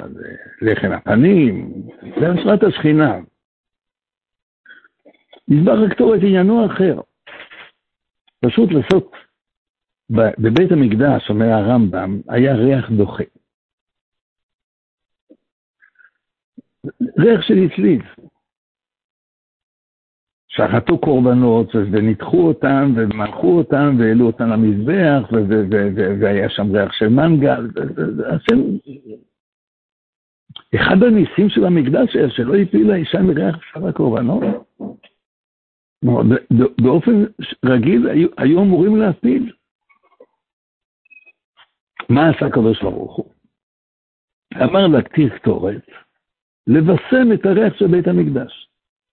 לחם 0.61 0.91
הפנים, 0.91 1.71
זה 2.19 2.29
השראת 2.31 2.63
השכינה. 2.63 3.19
מזבח 5.49 5.77
הקטורת 5.87 6.19
עניינו 6.21 6.65
אחר. 6.65 6.99
פשוט 8.45 8.69
לעשות, 8.71 9.11
בבית 10.09 10.71
המקדש, 10.71 11.29
אומר 11.29 11.45
הרמב"ם, 11.45 12.21
היה 12.29 12.55
ריח 12.55 12.89
דוחה. 12.91 13.23
ריח 17.19 17.41
של 17.41 17.57
הצליף. 17.57 18.03
שחטו 20.47 20.97
קורבנות 20.97 21.75
וניתחו 21.75 22.47
אותם 22.47 22.93
ומלכו 22.95 23.57
אותם 23.57 23.95
והעלו 23.99 24.25
אותם 24.25 24.49
למזבח 24.49 25.29
והיה 26.19 26.49
שם 26.49 26.71
ריח 26.71 26.93
של 26.93 27.07
מנגל. 27.07 27.67
אחד 30.75 31.03
הניסים 31.03 31.49
של 31.49 31.65
המקדש 31.65 32.15
היה 32.15 32.29
שלא 32.29 32.55
הפילה 32.55 32.95
אישה 32.95 33.21
מריח 33.21 33.55
בשר 33.57 33.87
הקורבנות. 33.87 34.43
באופן 36.81 37.23
רגיל 37.65 38.07
היו 38.37 38.61
אמורים 38.61 38.95
להפיל. 38.95 39.53
מה 42.09 42.29
עשה 42.29 42.45
הקדוש 42.45 42.81
ברוך 42.81 43.15
הוא? 43.15 43.33
אמר 44.55 44.87
להקטיר 44.87 45.37
קטורת, 45.37 45.87
לבשם 46.67 47.33
את 47.33 47.45
הריח 47.45 47.73
של 47.73 47.87
בית 47.87 48.07
המקדש, 48.07 48.69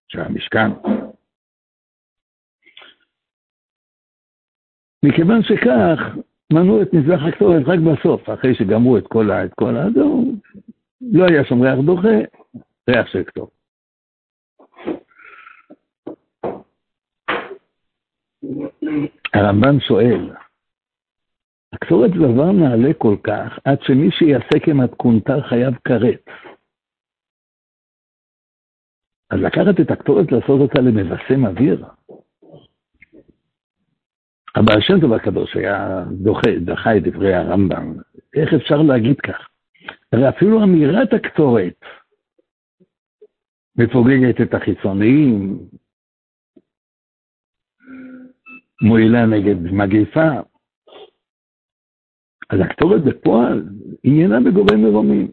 של 0.09 0.21
המשכן. 0.21 0.71
מכיוון 5.05 5.43
שכך, 5.43 5.99
מנעו 6.53 6.83
את 6.83 6.93
מזבח 6.93 7.21
הקטורת 7.29 7.63
רק 7.67 7.79
בסוף, 7.79 8.31
אחרי 8.31 8.55
שגמרו 8.55 8.99
את 8.99 9.07
כל 9.07 9.31
ה... 9.31 9.45
את 9.45 9.55
כל 9.55 9.77
ה... 9.77 9.85
לא 11.01 11.25
היה 11.25 11.45
שם 11.45 11.63
ריח 11.63 11.79
דוחה, 11.87 12.17
ריח 12.91 13.07
של 13.07 13.23
קטורת. 13.23 13.56
הרמב"ן 19.35 19.81
שואל, 19.81 20.31
הקטורת 21.73 22.11
זה 22.11 22.19
דבר 22.19 22.53
נעלה 22.53 22.95
כל 22.99 23.17
כך, 23.23 23.59
עד 23.65 23.83
שמי 23.83 24.11
שיעשה 24.11 24.59
כמתכונתה 24.65 25.35
חייב 25.49 25.75
כרת. 25.85 26.25
אז 29.31 29.41
לקחת 29.41 29.81
את 29.81 29.91
הקטורת, 29.91 30.33
לעשות 30.33 30.61
אותה 30.61 30.81
למבשם 30.81 31.47
אוויר? 31.47 31.85
הבעל 34.57 34.81
שם 34.81 35.01
טוב 35.01 35.13
הקדוש 35.13 35.57
היה 35.57 36.05
דוחה, 36.11 36.51
דחה 36.65 36.97
את 36.97 37.03
דברי 37.03 37.35
הרמב"ם. 37.35 37.95
איך 38.35 38.55
אפשר 38.55 38.83
להגיד 38.83 39.21
כך? 39.21 39.49
הרי 40.13 40.29
אפילו 40.29 40.63
אמירת 40.63 41.13
הקטורת 41.13 41.85
מפוגגת 43.77 44.41
את 44.41 44.55
החיצוניים, 44.55 45.59
מועילה 48.83 49.27
נגד 49.27 49.73
מגיפה. 49.73 50.29
אז 52.51 52.59
הקטורת 52.61 53.05
בפועל 53.05 53.65
עניינה 54.03 54.37
בגורם 54.41 54.83
מרומים. 54.83 55.31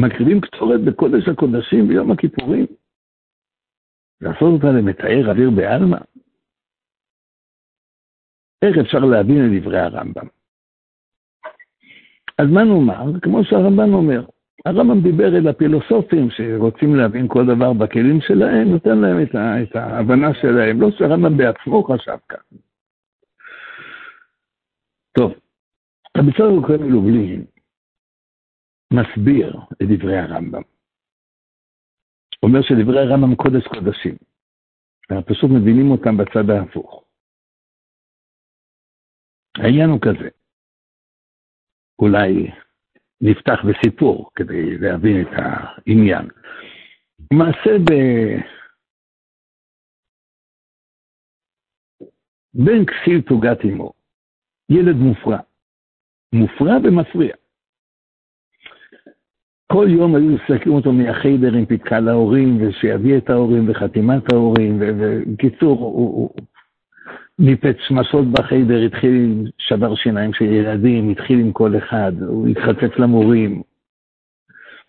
מקריבים 0.00 0.40
קטורת 0.40 0.80
בקודש 0.80 1.28
הקודשים 1.28 1.88
ביום 1.88 2.12
הכיפורים. 2.12 2.66
לעשות 4.20 4.52
אותה 4.52 4.66
למתאר 4.78 5.30
אוויר 5.30 5.50
בעלמא. 5.50 5.98
איך 8.62 8.78
אפשר 8.78 8.98
להבין 8.98 9.36
את 9.36 9.62
דברי 9.62 9.78
הרמב"ם? 9.78 10.26
אז 12.38 12.46
מה 12.54 12.64
נאמר? 12.64 13.20
כמו 13.22 13.44
שהרמב"ם 13.44 13.94
אומר, 13.94 14.26
הרמב"ם 14.66 15.00
דיבר 15.02 15.36
אל 15.38 15.48
הפילוסופים 15.48 16.30
שרוצים 16.30 16.94
להבין 16.94 17.28
כל 17.28 17.44
דבר 17.46 17.72
בכלים 17.72 18.20
שלהם, 18.20 18.68
נותן 18.68 18.98
להם 18.98 19.22
את, 19.22 19.34
ה, 19.34 19.62
את 19.62 19.76
ההבנה 19.76 20.34
שלהם, 20.40 20.80
לא 20.80 20.90
שהרמב"ם 20.90 21.36
בעצמו 21.36 21.84
חשב 21.84 22.18
כך. 22.28 22.42
טוב, 25.18 25.32
רבי 26.16 26.32
צור 26.36 26.66
כהן 26.66 26.82
מלובלין 26.82 27.44
מסביר 28.92 29.56
את 29.82 29.86
דברי 29.88 30.18
הרמב"ם. 30.18 30.62
אומר 32.42 32.62
שדברי 32.62 33.00
הרמב"ם 33.00 33.34
קודש 33.34 33.66
קודשים. 33.66 34.16
אנחנו 35.10 35.26
פשוט 35.26 35.50
מבינים 35.50 35.90
אותם 35.90 36.16
בצד 36.16 36.50
ההפוך. 36.50 37.04
העניין 39.58 39.90
הוא 39.90 40.00
כזה, 40.00 40.28
אולי 41.98 42.50
נפתח 43.20 43.58
בסיפור 43.68 44.30
כדי 44.34 44.78
להבין 44.78 45.22
את 45.22 45.32
העניין. 45.32 46.28
מעשה 47.32 47.78
ב... 47.78 47.92
בן 52.54 52.84
כסיל 52.84 53.20
תוגת 53.20 53.64
עמו, 53.64 53.92
ילד 54.70 54.96
מופרע, 54.96 55.38
מופרע 56.32 56.76
ומפריע. 56.84 57.34
כל 59.72 59.86
יום 59.88 60.14
היו 60.14 60.30
מסתכלים 60.30 60.74
אותו 60.74 60.92
מהחיידר 60.92 61.54
עם 61.54 61.66
פתקה 61.66 62.00
להורים, 62.00 62.58
ושיביא 62.60 63.18
את 63.18 63.30
ההורים 63.30 63.70
וחתימת 63.70 64.32
ההורים, 64.32 64.78
ובקיצור, 64.80 65.78
הוא, 65.78 66.14
הוא, 66.14 66.30
ניפץ 67.38 67.76
שמשות 67.88 68.24
בחיידר, 68.32 68.78
התחיל 68.86 69.10
עם 69.10 69.44
שבר 69.58 69.94
שיניים 69.94 70.32
של 70.32 70.44
ילדים, 70.44 71.10
התחיל 71.10 71.38
עם 71.38 71.52
כל 71.52 71.78
אחד, 71.78 72.12
הוא 72.28 72.48
התחצף 72.48 72.98
למורים, 72.98 73.62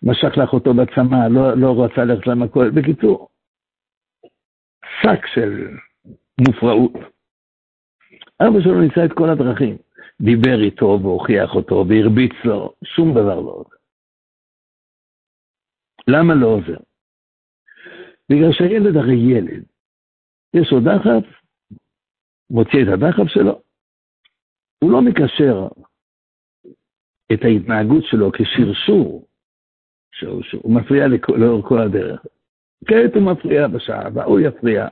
משך 0.02 0.36
לאחותו 0.36 0.74
בצמא, 0.74 1.28
לא, 1.30 1.56
לא 1.56 1.84
רצה 1.84 2.04
ללכת 2.04 2.26
למכולת. 2.26 2.74
בקיצור, 2.74 3.28
שק 5.02 5.26
של 5.34 5.68
מופרעות. 6.48 6.92
אבא 8.40 8.60
שלו 8.60 8.80
ניסה 8.80 9.04
את 9.04 9.12
כל 9.12 9.30
הדרכים. 9.30 9.76
דיבר 10.20 10.60
איתו 10.62 10.98
והוכיח 11.02 11.54
אותו 11.54 11.84
והרביץ 11.88 12.32
לו, 12.44 12.72
שום 12.84 13.10
דבר 13.10 13.40
לא 13.40 13.50
עוזר. 13.50 13.76
למה 16.08 16.34
לא 16.34 16.46
עוזר? 16.46 16.76
בגלל 18.30 18.52
שהילד 18.52 18.96
הרי 18.96 19.16
ילד. 19.16 19.64
יש 20.54 20.72
לו 20.72 20.80
דחף, 20.80 21.37
מוציא 22.50 22.82
את 22.82 22.88
הדחף 22.92 23.26
שלו, 23.26 23.62
הוא 24.78 24.92
לא 24.92 25.02
מקשר 25.02 25.68
את 27.32 27.44
ההתנהגות 27.44 28.04
שלו 28.04 28.32
כשרשור, 28.32 29.26
שהוא, 30.12 30.42
שהוא 30.42 30.74
מפריע 30.74 31.06
לאורך 31.28 31.66
כל 31.66 31.80
הדרך. 31.80 32.26
כעת 32.86 33.14
הוא 33.14 33.22
מפריע 33.22 33.68
בשעה 33.68 34.06
הבאה, 34.06 34.24
הוא 34.24 34.40
יפריע. 34.40 34.88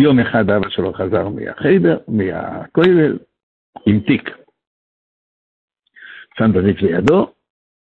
יום 0.00 0.18
אחד 0.18 0.50
אבא 0.50 0.68
שלו 0.68 0.92
חזר 0.92 1.28
מהחיידר, 1.28 1.98
מהכולל, 2.08 3.18
עם 3.86 4.00
תיק. 4.00 4.30
שם 6.38 6.50
התיק 6.58 6.82
לידו, 6.82 7.32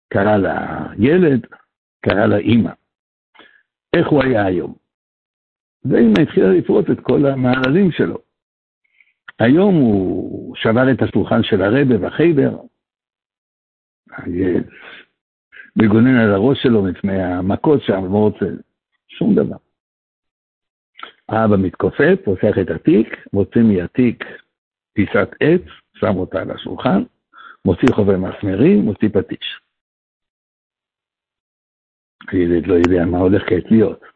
קרא 0.08 0.36
לילד, 0.36 1.46
קרא 2.00 2.26
לאימא. 2.26 2.70
איך 3.96 4.08
הוא 4.08 4.22
היה 4.22 4.44
היום? 4.44 4.83
ואימא 5.84 6.20
התחילה 6.22 6.52
לפרוט 6.52 6.90
את 6.90 7.00
כל 7.00 7.26
המעללים 7.26 7.92
שלו. 7.92 8.18
היום 9.38 9.74
הוא 9.74 10.56
שבר 10.56 10.92
את 10.92 11.02
השולחן 11.02 11.42
של 11.42 11.62
הרבה 11.62 11.98
בחיידר, 11.98 12.56
מגונן 15.76 16.16
על 16.16 16.34
הראש 16.34 16.62
שלו 16.62 16.82
מפני 16.82 17.22
המכות 17.22 17.82
שם, 17.82 18.04
לא 18.04 18.18
רוצה 18.18 18.46
שום 19.08 19.34
דבר. 19.34 19.56
האבא 21.28 21.56
מתכופף, 21.56 22.14
פותח 22.24 22.54
את 22.62 22.70
התיק, 22.70 23.26
מוציא 23.32 23.62
מהתיק 23.62 24.24
פיסת 24.92 25.28
עץ, 25.40 25.62
שם 25.94 26.16
אותה 26.16 26.40
על 26.40 26.50
השולחן, 26.50 27.02
מוציא 27.64 27.88
חובר 27.94 28.16
מסמרים, 28.16 28.80
מוציא 28.80 29.08
פטיש. 29.08 29.60
הילד 32.28 32.66
לא 32.66 32.74
יודע 32.74 33.04
מה 33.04 33.18
הולך 33.18 33.42
כעת 33.48 33.70
להיות. 33.70 34.13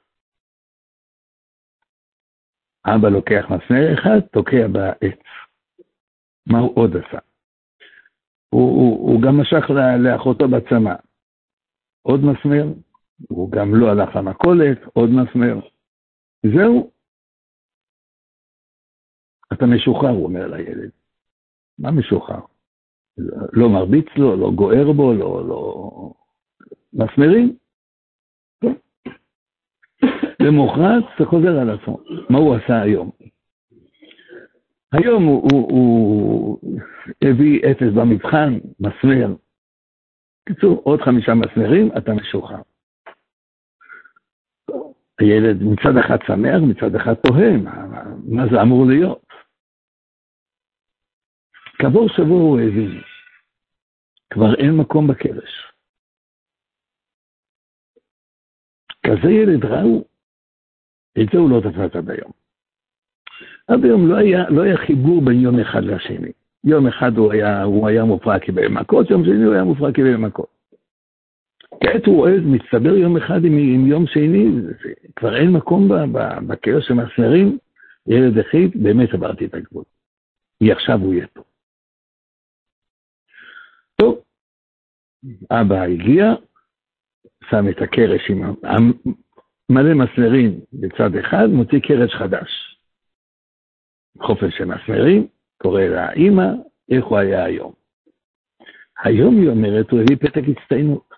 אבא 2.94 3.08
לוקח 3.08 3.44
מסמר 3.44 3.94
אחד, 3.94 4.20
תוקע 4.20 4.66
בעץ. 4.66 5.18
מה 6.46 6.58
הוא 6.58 6.72
עוד 6.74 6.96
עשה? 6.96 7.18
הוא, 8.50 8.70
הוא, 8.70 9.10
הוא 9.12 9.22
גם 9.22 9.40
משך 9.40 9.70
לאחותו 9.98 10.48
בצמא. 10.48 10.94
עוד 12.02 12.20
מסמר, 12.20 12.64
הוא 13.28 13.52
גם 13.52 13.74
לא 13.74 13.90
הלך 13.90 14.16
למכולת, 14.16 14.78
עוד 14.92 15.10
מסמר. 15.10 15.60
זהו. 16.42 16.90
אתה 19.52 19.66
משוחרר, 19.66 20.10
הוא 20.10 20.24
אומר 20.24 20.46
לילד. 20.46 20.90
מה 21.78 21.90
משוחרר? 21.90 22.40
לא 23.52 23.68
מרביץ 23.68 24.06
לו, 24.16 24.36
לא 24.36 24.50
גוער 24.54 24.92
בו, 24.92 25.14
לא, 25.14 25.48
לא... 25.48 25.90
מסמרים. 26.92 27.56
למחרת 30.40 31.04
זה 31.18 31.26
חוזר 31.26 31.58
על 31.60 31.70
עצמו. 31.70 31.98
מה 32.30 32.38
הוא 32.38 32.54
עשה 32.54 32.82
היום? 32.82 33.10
היום 34.92 35.24
הוא, 35.24 35.48
הוא, 35.52 35.70
הוא 35.70 36.58
הביא 37.22 37.60
אפס 37.70 37.92
במבחן, 37.94 38.58
מסמר. 38.80 39.34
בקיצור, 40.46 40.80
עוד 40.84 41.00
חמישה 41.00 41.34
מסמרים, 41.34 41.90
אתה 41.98 42.12
משוחרר. 42.12 42.62
הילד 45.18 45.62
מצד 45.62 45.96
אחד 46.06 46.18
שמח, 46.26 46.60
מצד 46.68 46.94
אחד 46.94 47.14
תוהה, 47.14 47.56
מה, 47.56 48.04
מה 48.28 48.42
זה 48.52 48.62
אמור 48.62 48.86
להיות? 48.86 49.26
כעבור 51.78 52.08
שבוע 52.08 52.40
הוא 52.40 52.60
הבין, 52.60 53.02
כבר 54.30 54.54
אין 54.54 54.76
מקום 54.76 55.06
בקרש. 55.06 55.72
כזה 59.06 59.30
ילד 59.30 59.64
רע 59.64 59.80
הוא, 59.80 60.04
את 61.22 61.28
זה 61.32 61.38
הוא 61.38 61.50
לא 61.50 61.60
תפס 61.60 61.96
עד 61.96 62.10
היום. 62.10 62.30
עד 63.68 63.84
היום 63.84 64.08
לא 64.08 64.16
היה, 64.16 64.50
לא 64.50 64.62
היה 64.62 64.76
חיבור 64.76 65.22
בין 65.24 65.40
יום 65.40 65.60
אחד 65.60 65.84
לשני. 65.84 66.32
יום 66.64 66.86
אחד 66.86 67.16
הוא 67.16 67.32
היה, 67.32 67.62
הוא 67.62 67.88
היה 67.88 68.04
מופרע 68.04 68.38
קיבל 68.38 68.68
מכות, 68.68 69.10
יום 69.10 69.24
שני 69.24 69.44
הוא 69.44 69.54
היה 69.54 69.64
מופרע 69.64 69.92
קיבל 69.92 70.16
מכות. 70.16 70.58
כעת 71.84 72.06
הוא 72.06 72.16
רואה, 72.16 72.32
מצטבר 72.44 72.96
יום 72.96 73.16
אחד 73.16 73.44
עם, 73.44 73.52
עם 73.52 73.86
יום 73.86 74.06
שני, 74.06 74.50
כבר 75.16 75.36
אין 75.36 75.50
מקום 75.50 75.88
בקרש 76.46 76.86
של 76.86 76.94
מסמרים, 76.94 77.58
ילד 78.06 78.36
יחיד, 78.36 78.82
באמת 78.82 79.14
עברתי 79.14 79.44
את 79.44 79.54
הגבול. 79.54 79.84
מעכשיו 80.60 81.00
הוא 81.00 81.14
יהיה 81.14 81.26
פה. 81.26 81.42
טוב, 83.96 84.20
אבא 85.50 85.82
הגיע, 85.82 86.34
שם 87.50 87.68
את 87.68 87.82
הקרש 87.82 88.30
עם 88.30 88.92
מלא 89.70 89.94
מסמרים 89.94 90.60
בצד 90.72 91.16
אחד, 91.20 91.46
מוציא 91.52 91.80
קרש 91.80 92.14
חדש. 92.14 92.78
חופש 94.22 94.58
של 94.58 94.64
מסמרים, 94.64 95.28
קורא 95.58 95.82
לאימא, 95.82 96.48
איך 96.90 97.04
הוא 97.04 97.18
היה 97.18 97.44
היום. 97.44 97.72
היום 99.04 99.34
היא 99.40 99.48
אומרת, 99.48 99.90
הוא 99.90 100.00
הביא 100.00 100.16
פתק 100.16 100.42
הצטיינות. 100.48 101.08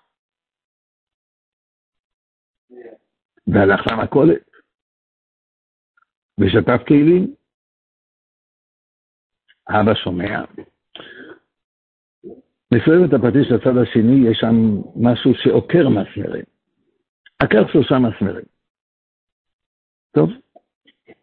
והלך 3.47 3.87
למכולת, 3.91 4.49
ושטף 6.39 6.87
כלים. 6.87 7.35
אבא 9.69 9.93
שומע, 9.93 10.41
מסובב 12.73 13.03
את 13.07 13.13
הפטיש 13.13 13.51
לצד 13.51 13.77
השני, 13.77 14.29
יש 14.29 14.37
שם 14.37 14.55
משהו 14.95 15.31
שעוקר 15.35 15.89
מסמרים. 15.89 16.45
עקר 17.43 17.67
שלושה 17.71 17.95
מסמרים. 17.99 18.45
טוב, 20.11 20.29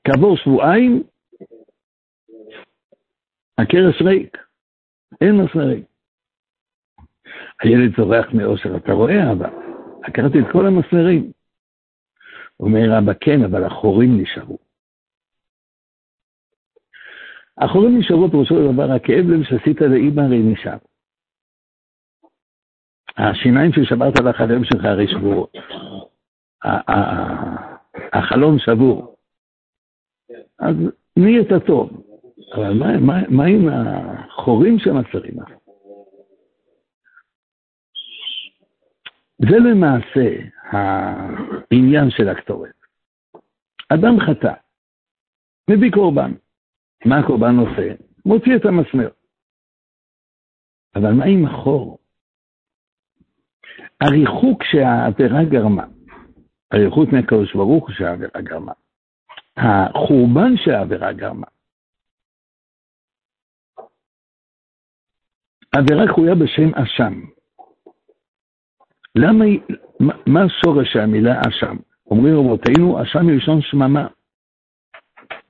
כעבור 0.04 0.36
שבועיים, 0.36 1.02
הקרש 3.58 4.02
ריק, 4.02 4.36
אין 5.20 5.36
מסמרים. 5.36 5.84
הילד 7.62 7.96
צורח 7.96 8.26
מאושר, 8.32 8.76
אתה 8.76 8.92
רואה 8.92 9.32
אבא, 9.32 9.48
עקרתי 10.02 10.38
את 10.38 10.44
כל 10.52 10.66
המסמרים. 10.66 11.32
אומר 12.60 12.98
אבא, 12.98 13.12
כן, 13.20 13.44
אבל 13.44 13.64
החורים 13.64 14.20
נשארו. 14.20 14.58
החורים 17.58 17.98
נשארו, 17.98 18.30
פירושו 18.30 18.54
של 18.54 18.72
דבר, 18.72 18.92
הכאב 18.92 19.24
לב 19.28 19.44
שעשית 19.44 19.80
לאימא 19.80 20.20
הרי 20.20 20.42
נשאר. 20.42 20.78
השיניים 23.16 23.72
ששברת 23.72 24.20
לחלום 24.20 24.64
שלך 24.64 24.84
הרי 24.84 25.08
שבורות. 25.08 25.52
החלום 28.12 28.58
שבור. 28.58 29.16
אז 30.58 30.76
נהיית 31.16 31.48
טוב. 31.66 31.90
אבל 32.54 32.72
מה, 32.78 32.98
מה, 33.00 33.28
מה 33.28 33.44
עם 33.44 33.68
החורים 33.68 34.78
שמצרים? 34.78 35.34
זה 39.38 39.56
למעשה 39.70 40.28
העניין 40.62 42.10
של 42.10 42.28
הקטורת. 42.28 42.74
אדם 43.88 44.20
חטא, 44.20 44.52
מביא 45.70 45.90
קורבן. 45.90 46.32
מה 47.04 47.18
הקורבן 47.18 47.56
עושה? 47.56 47.94
מוציא 48.26 48.56
את 48.56 48.64
המסמר. 48.64 49.08
אבל 50.94 51.12
מה 51.12 51.24
עם 51.24 51.44
החור? 51.46 51.98
הריחוק 54.00 54.62
שהעבירה 54.64 55.44
גרמה, 55.44 55.86
הריחוק 56.70 57.12
מהקדוש 57.12 57.54
ברוך 57.54 57.88
הוא 57.88 57.94
שהעבירה 57.94 58.40
גרמה, 58.40 58.72
החורבן 59.56 60.56
שהעבירה 60.56 61.12
גרמה, 61.12 61.46
עבירה 65.72 66.06
קרויה 66.08 66.34
בשם 66.34 66.74
אשם. 66.74 67.20
למה 69.14 69.44
היא, 69.44 69.60
מה 70.26 70.40
שורש 70.48 70.96
המילה 70.96 71.40
אשם? 71.48 71.76
אומרים 72.10 72.38
רבותינו, 72.38 73.02
אשם 73.02 73.26
מלשון 73.26 73.62
שממה. 73.62 74.06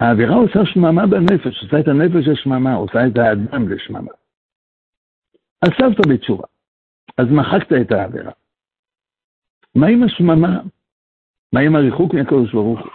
העבירה 0.01 0.37
עושה 0.37 0.59
שממה 0.65 1.07
בנפש, 1.07 1.63
עושה 1.63 1.81
את 1.81 1.89
הנפש 1.89 2.29
לשממה, 2.29 2.75
עושה 2.75 3.07
את 3.07 3.19
האדם 3.19 3.69
לשממה. 3.69 4.13
אסבת 5.61 6.07
בתשובה. 6.09 6.45
אז 7.19 7.27
מחקת 7.31 7.73
את 7.81 7.93
העבירה. 7.93 8.33
מה 9.75 9.87
עם 9.87 10.03
השממה? 10.03 10.61
מה 11.53 11.61
עם 11.61 11.77
הריחוק 11.77 12.15
מהקדוש 12.15 12.53
ברוך 12.53 12.81
הוא? 12.81 12.91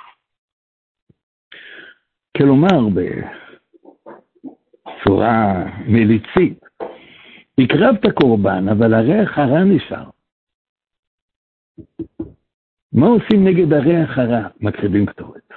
כלומר, 2.37 2.89
בצורה 4.89 5.63
מליצית, 5.87 6.59
הקרבת 7.57 8.13
קורבן, 8.13 8.69
אבל 8.69 8.93
הריח 8.93 9.37
הרע 9.37 9.63
נשאר. 9.63 10.09
מה 12.93 13.07
עושים 13.07 13.47
נגד 13.47 13.73
הריח 13.73 14.17
הרע? 14.17 14.47
מקריבים 14.61 15.05
קטורת. 15.05 15.49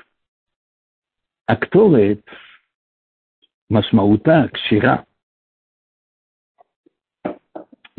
הקטורת, 1.49 2.31
משמעותה 3.71 4.49
קשירה. 4.53 4.97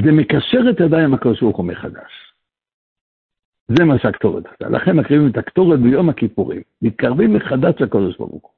זה 0.01 0.11
מקשר 0.11 0.59
את 0.69 0.79
הידיים 0.81 1.13
הקדוש 1.13 1.41
ברוך 1.41 1.57
הוא 1.57 1.65
מחדש. 1.65 2.26
זה 3.67 3.85
מה 3.85 3.99
שהקטורת 3.99 4.45
עושה. 4.45 4.69
לכן 4.69 4.95
מקריבים 4.97 5.31
את 5.31 5.37
הקטורת 5.37 5.79
ביום 5.79 6.09
הכיפורים. 6.09 6.61
מתקרבים 6.81 7.33
מחדש 7.33 7.81
לקדוש 7.81 8.17
ברוך 8.17 8.43
הוא. 8.43 8.51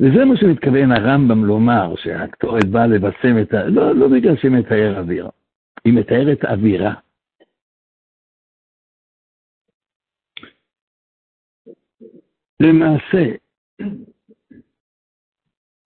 וזה 0.00 0.24
מה 0.24 0.36
שמתכוון 0.36 0.92
הרמב"ם 0.92 1.44
לומר, 1.44 1.94
שהקטורת 1.96 2.64
באה 2.64 2.86
לבשם 2.86 3.42
את 3.42 3.54
ה... 3.54 3.64
לא, 3.64 3.94
לא 3.94 4.08
בגלל 4.08 4.36
שהיא 4.36 4.50
מתאר 4.50 4.98
אוויר, 4.98 5.30
היא 5.84 5.94
מתארת 5.94 6.44
אווירה. 6.44 6.94
למעשה, 12.60 13.36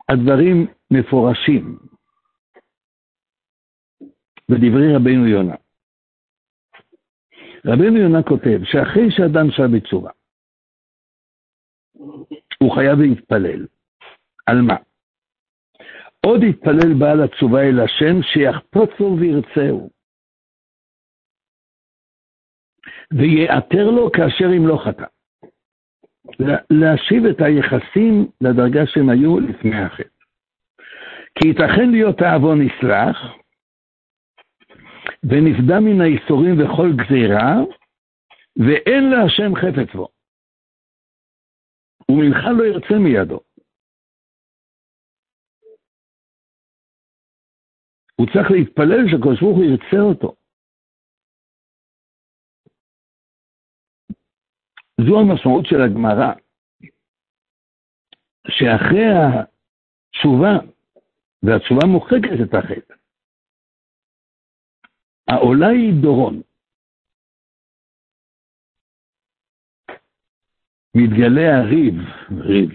הדברים 0.09 0.67
מפורשים 0.91 1.79
בדברי 4.51 4.95
רבינו 4.97 5.27
יונה. 5.27 5.55
רבינו 7.66 7.98
יונה 7.98 8.22
כותב 8.22 8.61
שאחרי 8.64 9.11
שאדם 9.11 9.50
שב 9.50 9.76
בתשובה, 9.76 10.11
הוא 12.59 12.74
חייב 12.74 12.98
להתפלל. 12.98 13.66
על 14.46 14.62
מה? 14.62 14.76
עוד 16.26 16.42
יתפלל 16.42 16.94
בעל 16.98 17.24
התשובה 17.24 17.62
אל 17.62 17.81
השם 17.81 18.22
שיחפוץ 18.22 18.90
לו 19.00 19.16
וירצהו. 19.20 19.90
ויעתר 23.12 23.90
לו 23.90 24.12
כאשר 24.12 24.57
אם 24.57 24.66
לא 24.66 24.79
חטא. 24.85 25.07
להשיב 26.70 27.24
את 27.24 27.40
היחסים 27.40 28.26
לדרגה 28.40 28.87
שהם 28.87 29.09
היו 29.09 29.40
לפני 29.40 29.76
החטא. 29.83 30.24
כי 31.35 31.48
ייתכן 31.48 31.90
להיות 31.90 32.20
העוון 32.20 32.62
נסלח, 32.62 33.16
ונפדה 35.29 35.81
מן 35.81 36.01
האיסורים 36.01 36.55
וכל 36.59 36.89
גזירה, 36.99 37.53
ואין 38.57 39.05
להשם 39.11 39.51
חפץ 39.55 39.95
בו. 39.95 40.09
ומנך 42.11 42.45
לא 42.59 42.65
ירצה 42.65 42.95
מידו. 42.99 43.41
הוא 48.17 48.27
צריך 48.33 48.51
להתפלל 48.51 49.03
שהקדוש 49.11 49.41
ברוך 49.41 49.57
הוא 49.57 49.65
ירצה 49.65 50.01
אותו. 50.01 50.35
זו 55.01 55.21
המשמעות 55.21 55.67
של 55.67 55.81
הגמרא, 55.83 56.33
שאחרי 58.49 59.07
התשובה 59.17 60.55
והתשובה 61.43 61.87
מוחקת 61.87 62.37
את 62.45 62.55
החטא. 62.55 63.06
העולה 65.29 65.69
היא 65.69 66.03
דורון. 66.03 66.43
מתגלה 70.95 71.59
הריב, 71.59 71.95
ריב, 72.41 72.71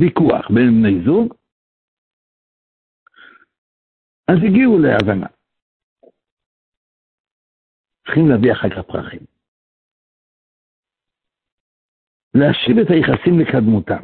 ויכוח 0.00 0.50
בין 0.54 0.82
בני 0.82 1.04
זוג, 1.04 1.34
אז 4.28 4.36
הגיעו 4.46 4.78
להבנה. 4.78 5.26
צריכים 8.04 8.28
להביא 8.28 8.52
אחר 8.52 8.70
כך 8.70 8.86
פרחים. 8.86 9.20
להשיב 12.34 12.78
את 12.78 12.90
היחסים 12.90 13.40
לקדמותם. 13.40 14.02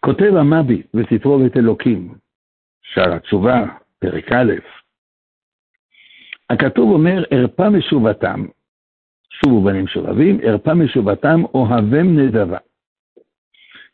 כותב 0.00 0.32
המבי 0.40 0.82
בספרו 0.94 1.38
בית 1.38 1.56
אלוקים, 1.56 2.14
שער 2.94 3.12
התשובה, 3.14 3.56
פרק 3.98 4.32
א', 4.32 4.52
הכתוב 6.50 6.90
אומר, 6.90 7.24
ארפה 7.32 7.70
משובתם, 7.78 8.46
שובו 9.30 9.64
בנים 9.64 9.86
שובבים, 9.86 10.40
ארפה 10.44 10.74
משובתם, 10.74 11.44
אוהבם 11.54 12.18
נדבה. 12.18 12.58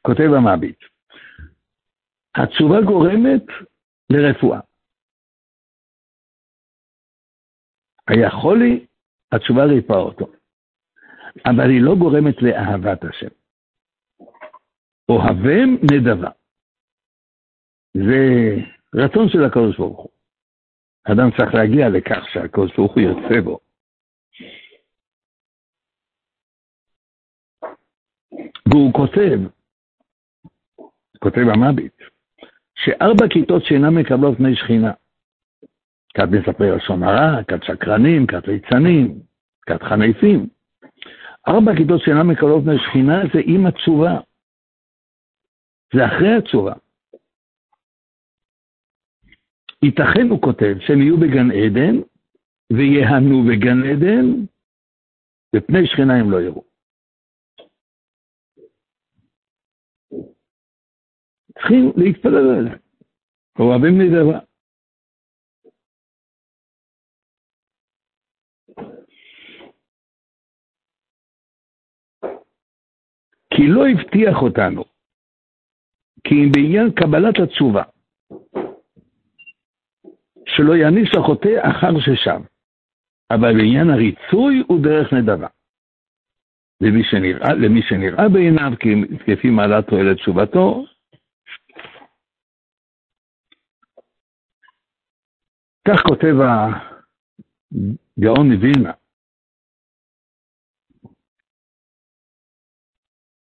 כותב 0.02 0.30
המביט, 0.36 0.78
התשובה 2.34 2.80
גורמת 2.80 3.42
לרפואה. 4.10 4.60
היה 8.08 8.30
חולי, 8.30 8.86
התשובה 9.32 9.64
ריפאה 9.64 9.96
אותו. 9.96 10.26
אבל 11.46 11.70
היא 11.70 11.82
לא 11.82 11.94
גורמת 11.98 12.42
לאהבת 12.42 13.04
השם. 13.04 13.28
אוהבם 15.08 15.76
נדבה. 15.92 16.30
זה 17.94 18.54
רצון 18.94 19.28
של 19.28 19.44
הקדוש 19.44 19.76
ברוך 19.76 19.98
הוא. 19.98 20.10
אדם 21.04 21.30
צריך 21.36 21.54
להגיע 21.54 21.88
לכך 21.88 22.24
שהקדוש 22.32 22.76
ברוך 22.76 22.92
הוא 22.92 23.02
ירצה 23.02 23.40
בו. 23.40 23.58
והוא 28.70 28.92
כותב, 28.92 29.38
כותב 31.18 31.44
המביט, 31.54 32.02
שארבע 32.74 33.28
כיתות 33.30 33.64
שאינן 33.64 33.94
מקבלות 33.94 34.36
פני 34.36 34.56
שכינה, 34.56 34.92
כת 36.14 36.28
מספרי 36.30 36.76
לשון 36.76 37.02
הרע, 37.02 37.44
כת 37.48 37.62
שקרנים, 37.62 38.26
כת 38.26 38.48
ליצנים, 38.48 39.18
כת 39.66 39.82
חניפים. 39.82 40.46
ארבע 41.48 41.76
כיתות 41.76 42.00
שאינן 42.00 42.26
מקבלות 42.26 42.64
פני 42.64 42.78
שכינה 42.78 43.22
זה 43.34 43.40
עם 43.44 43.66
התשובה. 43.66 44.20
זה 45.94 46.06
אחרי 46.06 46.34
התשובה. 46.38 46.72
ייתכן, 49.86 50.26
הוא 50.30 50.42
כותב, 50.42 50.74
שהם 50.80 51.00
יהיו 51.00 51.16
בגן 51.16 51.48
עדן, 51.50 51.96
ויהנו 52.72 53.36
בגן 53.48 53.78
עדן, 53.90 54.26
ופני 55.56 55.86
שכינה 55.86 56.14
הם 56.20 56.30
לא 56.30 56.40
יראו. 56.40 56.64
צריכים 61.52 61.92
להתפלל 61.96 62.58
עליהם. 62.58 62.78
אוהבים 63.58 64.00
נדבה. 64.00 64.38
כי 73.54 73.62
לא 73.68 73.82
הבטיח 73.88 74.42
אותנו, 74.42 74.84
כי 76.24 76.34
אם 76.34 76.52
בעניין 76.52 76.90
קבלת 76.90 77.34
התשובה, 77.42 77.82
שלא 80.56 80.76
יעניש 80.76 81.10
החוטא 81.18 81.48
אחר 81.70 82.00
ששב, 82.00 82.40
אבל 83.30 83.52
בעניין 83.52 83.90
הריצוי 83.90 84.62
הוא 84.68 84.82
דרך 84.82 85.12
נדבה. 85.12 85.48
למי 86.80 87.02
שנראה, 87.04 87.54
למי 87.54 87.82
שנראה 87.82 88.28
בעיניו 88.28 88.72
כפי 89.26 89.50
מעלת 89.50 89.86
תועלת 89.88 90.16
תשובתו, 90.16 90.84
כך 95.88 96.00
כותב 96.08 96.34
הגאון 98.18 98.52
מווילנה. 98.52 98.92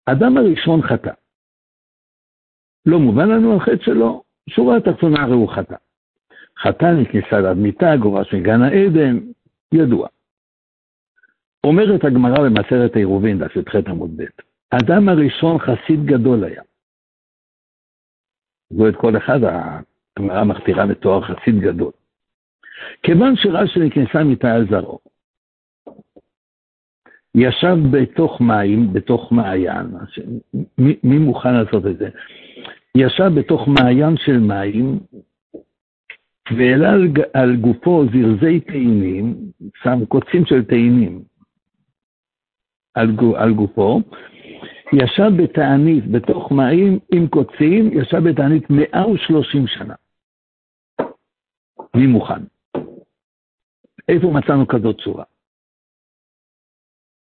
אדם 0.07 0.37
הראשון 0.37 0.83
חטא. 0.83 1.13
לא 2.87 2.99
מובן 2.99 3.29
לנו 3.29 3.57
החטא 3.57 3.85
שלו, 3.85 4.25
שורה 4.51 4.77
התחתונה 4.77 5.23
הרי 5.23 5.35
הוא 5.35 5.57
חטא. 5.57 5.77
חטא 6.59 6.95
נכנסה 7.03 7.41
לאדמיתה, 7.41 7.97
גורש 7.97 8.35
מגן 8.35 8.63
העדן, 8.63 9.19
ידוע. 9.73 10.09
אומרת 11.65 12.05
הגמרא 12.05 12.39
במסרת 12.39 12.97
העירובין, 12.97 13.39
דף 13.39 13.57
י"ח 13.57 13.75
עמוד 13.89 14.11
ב', 14.17 14.25
האדם 14.73 15.09
הראשון 15.09 15.59
חסיד 15.59 16.05
גדול 16.05 16.45
היה. 16.45 16.63
זו 18.71 18.89
את 18.89 18.97
כל 18.97 19.17
אחד, 19.17 19.39
הגמרא 20.17 20.45
מכתירה 20.45 20.87
בתואר 20.87 21.23
חסיד 21.23 21.61
גדול. 21.61 21.93
כיוון 23.03 23.37
שרש"י 23.37 23.81
נכנסה 23.81 24.25
מתעל 24.25 24.67
זרעו, 24.71 24.99
ישב 27.35 27.77
בתוך 27.91 28.41
מים, 28.41 28.93
בתוך 28.93 29.33
מעיין, 29.33 29.87
מי, 30.79 30.97
מי 31.03 31.19
מוכן 31.19 31.55
לעשות 31.55 31.87
את 31.87 31.99
זה? 31.99 32.09
ישב 32.95 33.31
בתוך 33.39 33.69
מעיין 33.69 34.17
של 34.17 34.39
מים, 34.39 34.99
והעלה 36.51 36.93
על, 36.93 37.09
על 37.35 37.57
גופו 37.57 38.05
זרזי 38.05 38.61
תאנים, 38.61 39.37
שם 39.83 40.05
קוצים 40.09 40.47
של 40.47 40.65
תאנים 40.65 41.25
על, 42.95 43.09
על 43.37 43.55
גופו, 43.55 44.01
ישב 44.93 45.31
בתענית, 45.43 46.11
בתוך 46.11 46.53
מים 46.53 46.99
עם 47.13 47.29
קוצים, 47.29 47.91
ישב 47.93 48.19
בתענית 48.31 48.71
130 48.71 49.67
שנה. 49.67 49.95
מי 51.97 52.07
מוכן? 52.07 52.43
איפה 54.09 54.31
מצאנו 54.31 54.69
כזאת 54.69 55.01
צורה? 55.01 55.25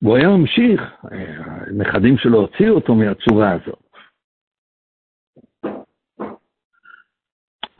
והוא 0.01 0.17
היה 0.17 0.27
ממשיך, 0.27 0.81
הנכדים 1.03 2.17
שלו 2.17 2.39
הוציאו 2.39 2.75
אותו 2.75 2.95
מהצורה 2.95 3.51
הזאת. 3.51 3.90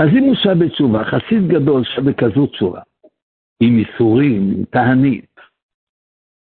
אז 0.02 0.08
אם 0.18 0.24
הוא 0.24 0.36
שב 0.36 0.66
בתשובה, 0.66 1.00
חסיד 1.04 1.48
גדול 1.48 1.84
שב 1.84 2.02
בכזו 2.10 2.48
תשובה, 2.48 2.82
עם 3.60 3.80
ייסורים, 3.80 4.52
עם 4.58 4.66
תענית, 4.66 5.36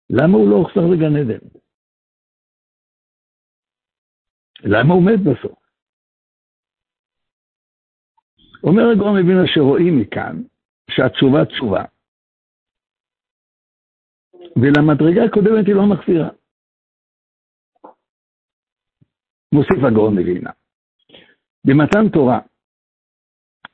למה 0.10 0.38
הוא 0.38 0.50
לא 0.50 0.56
הוחזר 0.56 0.82
לגן 0.92 1.16
עדן? 1.16 1.48
למה 4.64 4.94
הוא 4.94 5.04
מת 5.04 5.20
בסוף? 5.20 5.60
אומר 8.64 8.84
הגאון 8.92 9.20
מבין 9.20 9.38
שרואים 9.46 10.00
מכאן 10.00 10.42
שהתשובה 10.92 11.46
תשובה, 11.46 11.84
ולמדרגה 14.56 15.24
הקודמת 15.24 15.66
היא 15.68 15.76
לא 15.76 15.86
מחזירה. 15.86 16.30
מוסיף 19.54 19.84
הגאון 19.88 20.14
מווילנה. 20.20 20.52
במתן 21.66 22.10
תורה 22.14 22.40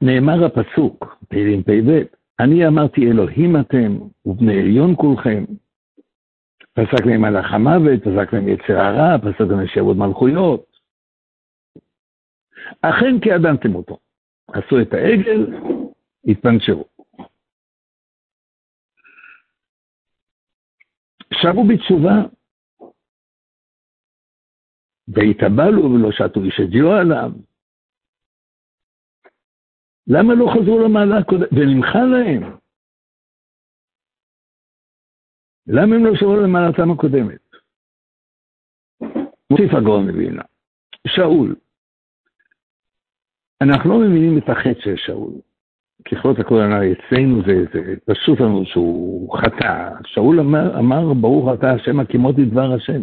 נאמר 0.01 0.45
הפסוק, 0.45 1.23
תהילים 1.29 1.63
פ"ב, 1.63 2.03
אני 2.39 2.67
אמרתי 2.67 3.01
אלוהים 3.11 3.55
אתם 3.59 3.97
ובני 4.25 4.59
עליון 4.59 4.95
כולכם. 4.95 5.43
פסק 6.73 7.05
להם 7.05 7.21
מלאך 7.21 7.53
המוות, 7.53 7.99
פסק 8.01 8.33
להם 8.33 8.47
יצר 8.47 8.79
הרע, 8.79 9.17
פסק 9.17 9.51
להם 9.51 9.67
שעבוד 9.67 9.97
מלכויות. 9.97 10.71
אכן 12.81 13.19
כי 13.21 13.35
אדמתם 13.35 13.75
אותו. 13.75 13.97
עשו 14.47 14.81
את 14.81 14.93
העגל, 14.93 15.47
התפנצ'רו. 16.27 16.85
שבו 21.33 21.63
בתשובה, 21.67 22.15
והתאבלו 25.07 25.91
ולא 25.91 26.11
שתו 26.11 26.43
איש 26.43 26.59
הדיו 26.59 26.91
עליו. 26.91 27.31
למה 30.13 30.33
לא 30.33 30.45
חזרו 30.53 30.79
למעלה 30.79 31.17
הקודמת? 31.17 31.49
ונמחה 31.51 31.99
להם. 31.99 32.57
למה 35.67 35.95
הם 35.95 36.05
לא 36.05 36.15
שבו 36.15 36.35
למעלתם 36.35 36.91
הקודמת? 36.91 37.41
מוסיף 39.51 39.73
הגאון 39.77 40.07
מבינה. 40.07 40.43
שאול. 41.07 41.55
אנחנו 43.61 43.89
לא 43.89 43.99
מבינים 43.99 44.37
את 44.37 44.49
החטא 44.49 44.81
של 44.83 44.95
שאול. 44.95 45.33
ככלות 46.05 46.39
הכל 46.39 46.61
הנ"ל 46.61 46.83
אצלנו 46.91 47.41
זה, 47.47 47.55
זה 47.73 47.95
פשוט 48.05 48.39
לנו 48.39 48.65
שהוא 48.65 49.37
חטא. 49.37 49.89
שאול 50.05 50.39
אמר, 50.39 50.79
אמר 50.79 51.13
ברוך 51.21 51.49
אתה 51.53 51.71
השם 51.71 51.99
הקימות 51.99 52.35
לדבר 52.37 52.73
השם. 52.75 53.01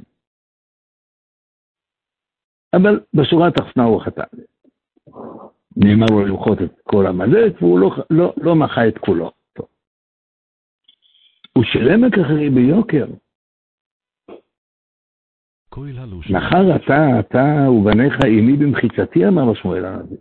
אבל 2.76 3.00
בשורה 3.14 3.48
התחתונה 3.48 3.86
הוא 3.86 4.02
חטא. 4.02 4.24
נאמר 5.84 6.06
לו 6.10 6.26
למחות 6.26 6.62
את 6.62 6.80
כל 6.82 7.06
עמלק, 7.06 7.62
והוא 7.62 7.78
לא, 7.78 7.90
לא, 8.10 8.34
לא 8.36 8.56
מחה 8.56 8.88
את 8.88 8.98
כולו. 8.98 9.30
טוב. 9.52 9.66
הוא 11.52 11.64
שילם 11.64 12.04
את 12.04 12.12
אחרי 12.12 12.50
ביוקר. 12.50 13.06
מחר 16.30 16.76
אתה, 16.76 17.20
אתה 17.20 17.70
ובניך 17.70 18.14
עימי 18.24 18.56
במחיצתי, 18.56 19.28
אמר 19.28 19.44
לו 19.44 19.54
שמואל 19.54 19.84
הנביא. 19.84 20.16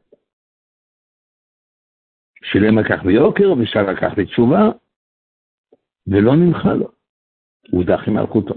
שילם 2.43 2.79
לכך 2.79 3.03
ביוקר 3.03 3.53
ושאל 3.59 3.91
לקח 3.91 4.11
בתשובה, 4.17 4.69
ולא 6.07 6.35
נמחה 6.35 6.73
לו. 6.73 6.87
הוא 7.71 7.83
דח 7.83 8.07
עם 8.07 8.13
מלכותו. 8.13 8.53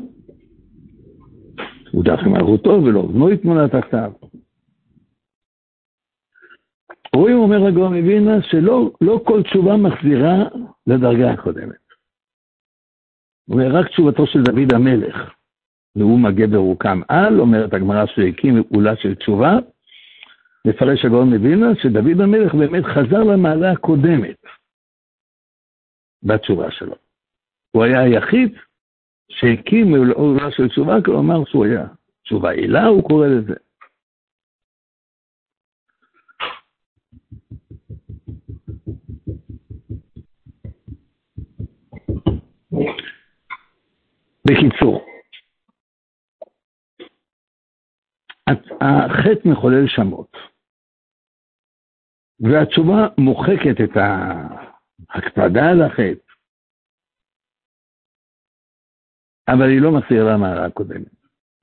הוא 1.93 2.05
דח 2.05 2.19
עם 2.27 2.33
מלכותו 2.33 2.71
ולא 2.71 3.03
בנו 3.03 3.31
יתמונה 3.31 3.69
תחתיו. 3.69 4.13
רואים, 7.17 7.37
אומר 7.37 7.67
הגאון 7.67 7.95
מווילנה, 7.95 8.43
שלא 8.43 8.91
לא 9.01 9.21
כל 9.27 9.43
תשובה 9.43 9.77
מחזירה 9.77 10.37
לדרגה 10.87 11.31
הקודמת. 11.31 11.91
הוא 13.49 13.61
אומר, 13.61 13.77
רק 13.77 13.89
תשובתו 13.89 14.27
של 14.27 14.43
דוד 14.43 14.75
המלך, 14.75 15.17
נאום 15.97 16.27
הגבר 16.27 16.57
הוקם 16.57 17.01
על, 17.09 17.41
אומרת 17.41 17.75
הגמרא 17.75 18.07
שהקים 18.07 18.63
פעולה 18.63 18.97
של 18.97 19.15
תשובה, 19.15 19.59
מפרש 20.67 21.05
הגאון 21.05 21.35
מווילנה, 21.35 21.75
שדוד 21.83 22.21
המלך 22.21 22.55
באמת 22.55 22.85
חזר 22.85 23.23
למעלה 23.25 23.73
הקודמת 23.73 24.37
בתשובה 26.23 26.71
שלו. 26.71 26.95
הוא 27.71 27.85
היה 27.85 28.01
היחיד 28.01 28.59
שהקים 29.31 29.87
פעולה 30.15 30.51
של 30.51 30.69
תשובה, 30.69 31.03
כלומר 31.05 31.45
שהוא 31.45 31.65
היה 31.65 31.87
תשובה 32.23 32.51
עילה, 32.51 32.87
הוא 32.87 33.09
קורא 33.09 33.27
לזה. 33.27 33.55
בקיצור, 44.51 45.07
החטא 48.81 49.49
מחולל 49.49 49.87
שמות, 49.87 50.37
והתשובה 52.41 53.09
מוחקת 53.19 53.77
את 53.85 53.97
ההקפדה 53.97 55.71
על 55.71 55.83
החטא, 55.83 56.31
אבל 59.49 59.69
היא 59.69 59.81
לא 59.83 59.91
מחזירה 59.93 60.35
למעלה 60.35 60.67
הקודמת. 60.67 61.13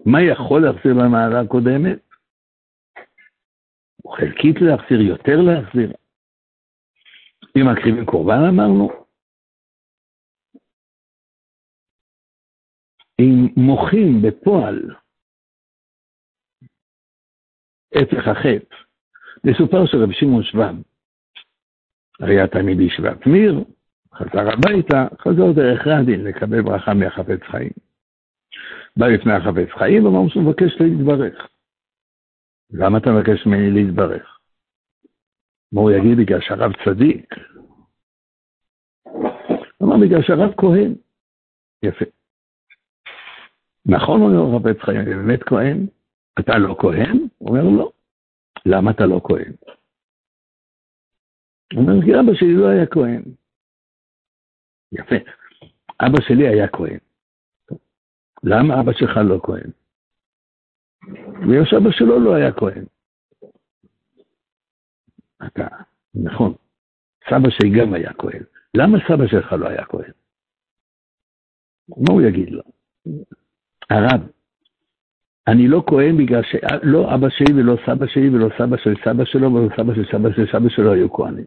מה 0.06 0.22
יכול 0.22 0.62
להחזיר 0.62 0.94
למעלה 0.94 1.42
הקודמת? 1.42 2.00
חלקית 4.18 4.56
להחזיר, 4.62 5.02
יותר 5.02 5.38
להחזיר. 5.42 5.94
אם 7.58 7.72
מקריבים 7.72 8.06
קורבן 8.06 8.40
אמרנו, 8.50 9.07
אם 13.22 13.48
מוחים 13.58 14.22
בפועל 14.22 14.96
הפך 17.96 18.28
החטא, 18.28 18.76
מסופר 19.44 19.86
שרב 19.86 20.12
שמעון 20.12 20.44
שבב 20.44 20.76
היה 22.20 22.48
תמיד 22.48 22.80
ישיבת 22.80 23.28
מיר, 23.28 23.64
חזר 24.14 24.52
הביתה, 24.54 25.08
חזר 25.22 25.52
דרך 25.56 25.88
רדין 25.88 26.24
לקבל 26.24 26.62
ברכה 26.62 26.94
מהחפץ 26.94 27.40
חיים. 27.52 27.72
בא 28.98 29.08
לפני 29.08 29.34
החפץ 29.34 29.70
חיים 29.80 30.06
ואמר 30.06 30.30
שהוא 30.30 30.44
מבקש 30.44 30.82
להתברך. 30.82 31.48
למה 32.72 32.98
אתה 32.98 33.10
מבקש 33.10 33.46
ממני 33.46 33.72
להתברך? 33.72 34.40
מה 35.72 35.82
הוא 35.82 35.92
יגיד? 35.92 36.18
בגלל 36.18 36.42
שהרב 36.42 36.72
צדיק. 36.86 37.34
אמר, 39.84 39.96
בגלל 40.02 40.22
שהרב 40.22 40.54
כהן. 40.58 40.96
יפה. 41.84 42.06
נכון, 43.88 44.22
אומר 44.22 44.58
החפץ 44.58 44.82
חיים, 44.86 45.00
אני 45.00 45.16
באמת 45.16 45.44
כהן? 45.44 45.86
אתה 46.40 46.58
לא 46.58 46.76
כהן? 46.80 47.28
הוא 47.38 47.50
אומר, 47.50 47.64
לא. 47.78 47.92
למה 48.66 48.92
אתה 48.92 49.06
לא 49.06 49.22
כהן? 49.24 49.54
הוא 51.74 51.82
אומר, 51.82 52.06
כי 52.06 52.20
אבא 52.20 52.34
שלי 52.34 52.54
לא 52.54 52.68
היה 52.68 52.86
כהן. 52.86 53.24
יפה. 54.92 55.16
אבא 56.02 56.22
שלי 56.22 56.48
היה 56.48 56.68
כהן. 56.68 56.98
למה 58.44 58.82
אבא 58.82 58.94
שלך 58.94 59.18
לא 59.30 59.40
כהן? 59.44 59.72
בגלל 61.42 61.66
שאבא 61.66 61.92
שלו 61.92 62.20
לא 62.20 62.36
היה 62.36 62.52
כהן. 62.52 62.86
אתה, 65.48 65.68
נכון, 66.16 66.54
סבא 67.30 67.50
שלי 67.50 67.70
גם 67.80 67.94
היה 67.94 68.14
כהן. 68.14 68.44
למה 68.74 68.98
סבא 69.08 69.28
שלך 69.28 69.54
לא 69.54 69.68
היה 69.68 69.86
כהן? 69.86 70.12
מה 71.90 72.14
הוא 72.14 72.22
יגיד 72.22 72.50
לו? 72.50 72.64
הרב, 73.90 74.22
אני 75.48 75.68
לא 75.68 75.84
כהן 75.88 76.18
בגלל 76.18 76.42
שלא 76.44 77.16
אבא 77.16 77.30
שלי 77.30 77.54
ולא 77.54 77.76
סבא 77.86 78.08
שלי 78.08 78.30
ולא 78.30 78.50
סבא 78.58 78.78
של 78.78 78.94
סבא 79.06 79.26
שלו 79.26 79.54
ולא 79.54 79.70
סבא 79.78 79.94
של 79.96 80.06
סבא 80.12 80.30
של 80.36 80.46
סבא 80.52 80.70
שלו 80.70 80.94
היו 80.94 81.14
כהנים. 81.14 81.46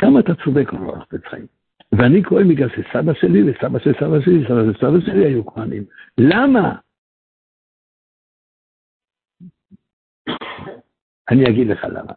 כמה 0.00 0.20
אתה 0.20 0.32
צודק, 0.44 0.72
אומר 0.72 0.96
החפץ 0.96 1.20
חיים. 1.30 1.46
ואני 1.92 2.22
כהן 2.24 2.48
בגלל 2.48 2.68
שסבא 2.68 3.14
שלי 3.14 3.42
וסבא 3.42 3.78
של 3.78 3.92
סבא 4.00 4.20
שלי 4.20 4.44
וסבא 4.44 4.72
של 4.72 4.78
סבא 4.78 5.00
שלי 5.00 5.24
היו 5.24 5.46
כהנים. 5.46 5.84
למה? 6.18 6.78
אני 11.30 11.44
אגיד 11.50 11.66
לך 11.68 11.84
למה. 11.84 12.12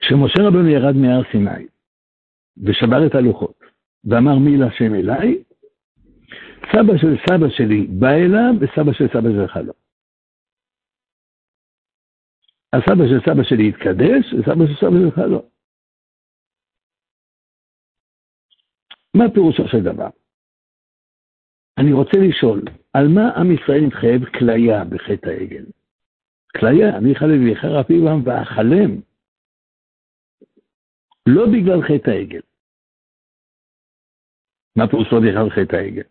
כשמשה 0.00 0.42
רבנו 0.48 0.68
ירד 0.68 0.96
מהר 0.96 1.22
סיני 1.32 1.66
ושבר 2.56 3.06
את 3.06 3.14
הלוחות 3.14 3.61
ואמר 4.04 4.38
מי 4.38 4.56
להשם 4.56 4.94
אליי, 4.94 5.44
סבא 6.72 6.96
של 6.96 7.16
סבא 7.26 7.48
שלי 7.48 7.86
בא 7.86 8.10
אליו 8.10 8.52
וסבא 8.60 8.92
של 8.92 9.08
סבא 9.08 9.30
שלך 9.36 9.56
לא. 9.56 9.72
הסבא 12.72 13.04
של 13.08 13.20
סבא 13.26 13.42
שלי 13.42 13.68
התקדש 13.68 14.32
וסבא 14.32 14.66
של 14.66 14.76
סבא 14.80 14.98
שלך 15.02 15.18
לא. 15.18 15.42
מה 19.16 19.24
פירושו 19.34 19.68
של 19.68 19.82
דבר? 19.82 20.08
אני 21.78 21.92
רוצה 21.92 22.18
לשאול, 22.28 22.62
על 22.92 23.08
מה 23.08 23.30
עם 23.36 23.52
ישראל 23.52 23.80
מתחייב 23.86 24.24
כליה 24.24 24.84
בחטא 24.84 25.28
העגל? 25.28 25.64
כליה, 26.60 26.98
אני 26.98 27.14
חלב 27.14 27.40
ויחר 27.40 27.80
אפיבם 27.80 28.20
ואכלם. 28.24 29.00
לא 31.26 31.46
בגלל 31.46 31.82
חטא 31.82 32.10
העגל. 32.10 32.40
מה 34.76 34.88
פירושו 34.88 35.20
בכלל 35.20 35.50
חטא 35.50 35.76
העגל? 35.76 36.02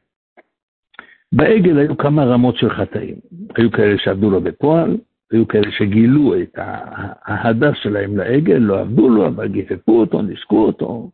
בעגל 1.32 1.78
היו 1.78 1.97
כמה 1.97 2.26
רמות 2.26 2.58
של 2.58 2.69
חטאים. 2.69 3.15
היו 3.58 3.71
כאלה 3.71 3.97
שעבדו 3.97 4.30
לו 4.30 4.41
בפועל, 4.41 4.97
היו 5.32 5.47
כאלה 5.47 5.71
שגילו 5.71 6.41
את 6.41 6.58
ההדס 7.26 7.78
שלהם 7.84 8.17
לעגל, 8.17 8.58
לא 8.58 8.80
עבדו 8.80 9.10
לו, 9.10 9.28
אבל 9.28 9.47
גיפפו 9.47 10.00
אותו, 10.00 10.21
נישקו 10.21 10.65
אותו, 10.65 11.12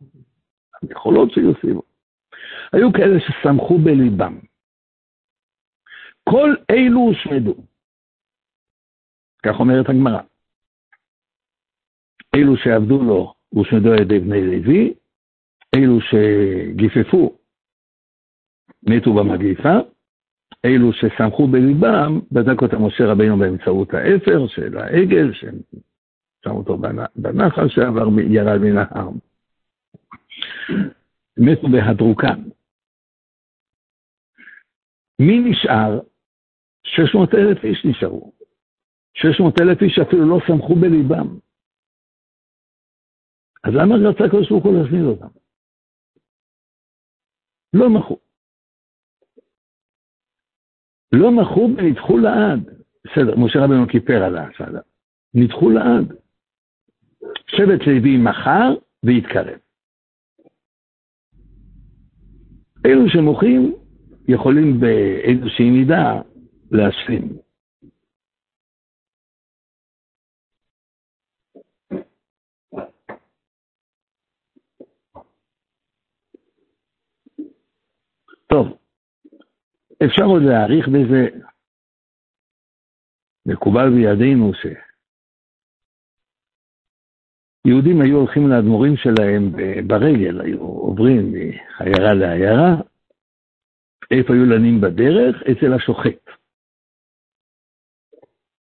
היכולות 0.82 1.30
שהיו 1.30 1.52
סביבו. 1.60 1.82
היו 2.72 2.92
כאלה 2.92 3.20
ששמחו 3.20 3.78
בליבם. 3.78 4.38
כל 6.24 6.54
אלו 6.70 7.00
הושמדו. 7.00 7.54
כך 9.42 9.60
אומרת 9.60 9.88
הגמרא. 9.88 10.20
אלו 12.34 12.56
שעבדו 12.56 13.02
לו 13.02 13.34
הושמדו 13.48 13.92
על 13.92 14.00
ידי 14.00 14.18
בני 14.18 14.46
לוי, 14.46 14.94
אלו 15.74 15.98
שגיפפו 16.00 17.37
מתו 18.82 19.14
במגיפה, 19.14 19.74
אלו 20.64 20.92
ששמחו 20.92 21.46
בליבם, 21.46 22.20
בדק 22.32 22.62
אותם 22.62 22.82
משה 22.82 23.04
רבינו 23.06 23.38
באמצעות 23.38 23.94
האפר 23.94 24.46
של 24.48 24.78
העגל, 24.78 25.32
ששם 25.32 26.50
אותו 26.50 26.78
בנחל 27.16 27.68
שעבר, 27.68 28.06
ירד 28.30 28.58
מן 28.60 28.76
ההר. 28.76 29.10
מתו 31.38 31.68
בהדרוקן. 31.68 32.42
מי 35.18 35.50
נשאר? 35.50 36.00
600 36.82 37.34
אלף 37.34 37.64
איש 37.64 37.84
נשארו. 37.84 38.32
600 39.14 39.60
אלף 39.60 39.82
איש 39.82 39.98
אפילו 39.98 40.28
לא 40.28 40.38
שמחו 40.46 40.74
בליבם. 40.74 41.38
אז 43.64 43.72
למה 43.74 43.94
רצה 44.10 44.24
הקדוש 44.24 44.48
ברוך 44.50 44.64
הוא 44.64 44.74
להזמין 44.74 45.04
אותם? 45.04 45.38
לא 47.74 47.90
מחו. 47.90 48.27
לא 51.12 51.30
מחו 51.30 51.70
ונדחו 51.76 52.18
לעד. 52.18 52.70
בסדר, 53.04 53.36
משה 53.36 53.58
רבנו 53.58 53.88
כיפר 53.88 54.22
על 54.24 54.36
ההצעה. 54.36 54.80
נדחו 55.34 55.70
לעד. 55.70 56.12
שבט 57.46 57.86
לוי 57.86 58.16
מחר 58.16 58.74
והתקרב. 59.02 59.58
אלו 62.86 63.08
שמוחים 63.08 63.74
יכולים 64.28 64.80
באיזושהי 64.80 65.70
מידה 65.70 66.20
להשלים. 66.70 67.38
טוב, 78.46 78.78
אפשר 80.04 80.24
עוד 80.24 80.42
להעריך 80.42 80.88
בזה, 80.88 81.28
מקובל 83.46 83.90
בידינו 83.90 84.52
שיהודים 87.66 88.00
היו 88.00 88.16
הולכים 88.16 88.48
לאדמו"רים 88.48 88.96
שלהם 88.96 89.52
ברגל, 89.86 90.40
היו 90.40 90.60
עוברים 90.60 91.32
מעיירה 91.32 92.14
לעיירה, 92.14 92.74
איפה 94.10 94.34
היו 94.34 94.44
לנים 94.44 94.80
בדרך? 94.80 95.42
אצל 95.42 95.72
השוחט. 95.72 96.24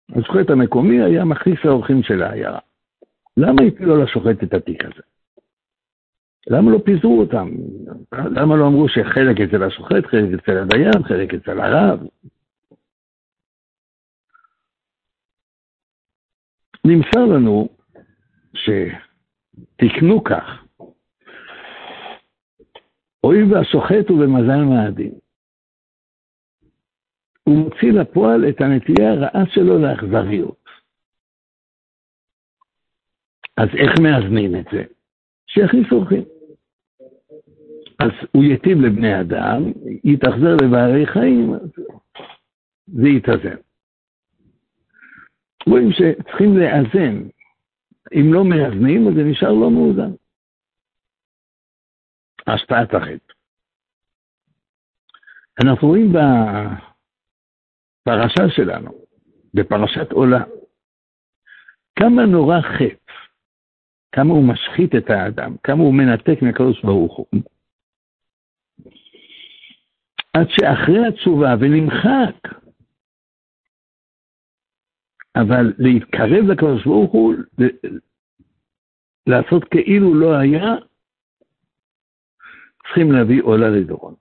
השוחט 0.09 0.49
המקומי 0.49 1.01
היה 1.01 1.25
מכניס 1.25 1.59
האורחים 1.63 2.03
של 2.03 2.23
העיירה. 2.23 2.59
למה 3.38 3.61
הפילו 3.67 4.03
לשוחט 4.03 4.43
את 4.43 4.53
התיק 4.53 4.86
הזה? 4.86 5.01
למה 6.47 6.71
לא 6.71 6.77
פיזרו 6.85 7.19
אותם? 7.19 7.49
למה 8.11 8.55
לא 8.55 8.67
אמרו 8.67 8.89
שחלק 8.89 9.41
אצל 9.41 9.63
השוחט, 9.63 10.05
חלק 10.05 10.39
אצל 10.39 10.57
הדיין, 10.57 11.03
חלק 11.03 11.33
אצל 11.33 11.59
הרב? 11.59 11.99
נמסר 16.85 17.25
לנו 17.35 17.69
שתקנו 18.53 20.23
כך, 20.23 20.65
הואיל 23.21 23.53
והשוחט 23.53 24.09
הוא 24.09 24.19
במזל 24.19 24.63
מאדים, 24.69 25.13
הוא 27.43 27.57
מוציא 27.57 27.91
לפועל 27.91 28.49
את 28.49 28.61
הנטייה 28.61 29.11
הרעה 29.11 29.45
שלו 29.49 29.77
לאכזריות. 29.79 30.65
אז 33.57 33.67
איך 33.77 33.91
מאזנים 34.01 34.55
את 34.55 34.65
זה? 34.71 34.83
שיכניס 35.47 35.91
אורחים. 35.91 36.34
אז 38.05 38.11
הוא 38.31 38.43
ייטיב 38.43 38.81
לבני 38.81 39.21
אדם, 39.21 39.63
יתאכזר 40.03 40.55
לבעלי 40.63 41.07
חיים, 41.07 41.53
זה 42.87 43.07
יתאזן. 43.07 43.55
רואים 45.67 45.89
שצריכים 45.91 46.57
לאזן. 46.57 47.27
אם 48.13 48.33
לא 48.33 48.45
מאזנים, 48.45 49.07
אז 49.07 49.13
זה 49.13 49.23
נשאר 49.23 49.51
לא 49.51 49.71
מאוזן. 49.71 50.11
השפעת 52.47 52.93
החטא. 52.93 53.33
אנחנו 55.63 55.87
רואים 55.87 56.13
בפרשה 58.03 58.49
שלנו, 58.49 58.91
בפרשת 59.53 60.11
עולה, 60.11 60.43
כמה 61.99 62.25
נורא 62.25 62.61
חטא, 62.61 63.13
כמה 64.11 64.33
הוא 64.33 64.47
משחית 64.47 64.95
את 64.95 65.09
האדם, 65.09 65.55
כמה 65.63 65.83
הוא 65.83 65.93
מנתק 65.93 66.41
מהקדוש 66.41 66.81
ברוך 66.81 67.17
הוא. 67.17 67.25
עד 70.36 70.47
שאחרי 70.49 71.07
התשובה 71.07 71.49
ונמחק, 71.59 72.59
אבל 75.36 75.73
להתקרב 75.77 76.43
לקדוש 76.51 76.86
ברוך 76.86 77.11
הוא, 77.11 77.33
לעשות 79.27 79.63
כאילו 79.71 80.13
לא 80.19 80.36
היה, 80.39 80.65
צריכים 82.83 83.11
להביא 83.11 83.43
עולה 83.43 83.69
לדורון. 83.69 84.15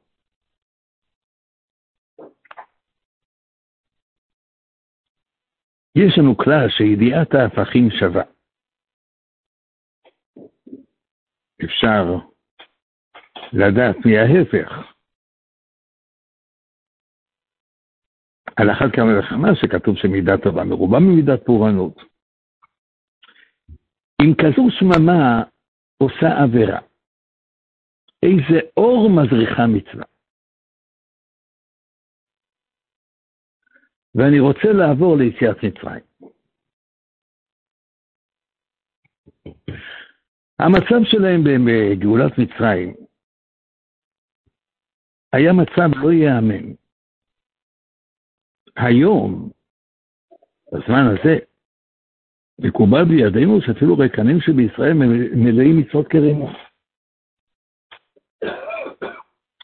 יש 5.96 6.18
לנו 6.18 6.36
כלל 6.36 6.68
שידיעת 6.68 7.34
ההפכים 7.34 7.88
שווה. 7.90 8.24
אפשר 11.64 12.02
לדעת 13.52 13.96
מההפך. 14.06 14.93
על 18.56 18.70
אחת 18.70 18.90
כמה 18.92 19.18
וכמה 19.18 19.48
שכתוב 19.54 19.96
שמידה 19.96 20.38
טובה 20.44 20.64
מרובה 20.64 20.98
ממידת 21.00 21.44
פורענות. 21.46 21.96
אם 24.22 24.34
כזו 24.34 24.66
שממה 24.70 25.42
עושה 25.98 26.42
עבירה, 26.42 26.80
איזה 28.22 28.60
אור 28.76 29.10
מזריחה 29.10 29.66
מצווה. 29.66 30.04
ואני 34.14 34.40
רוצה 34.40 34.68
לעבור 34.72 35.16
ליציאת 35.16 35.56
מצרים. 35.64 36.04
המצב 40.58 41.04
שלהם 41.04 41.40
בגאולת 41.44 42.38
מצרים 42.38 42.94
היה 45.32 45.52
מצב 45.52 45.98
לא 46.02 46.12
ייאמן. 46.12 46.83
היום, 48.76 49.50
בזמן 50.72 51.06
הזה, 51.06 51.38
מקובל 52.58 53.04
בידינו 53.04 53.60
שאפילו 53.60 53.98
רקנים 53.98 54.40
שבישראל 54.40 54.92
מלאים 55.34 55.78
מצוות 55.78 56.08
כרימות. 56.08 56.56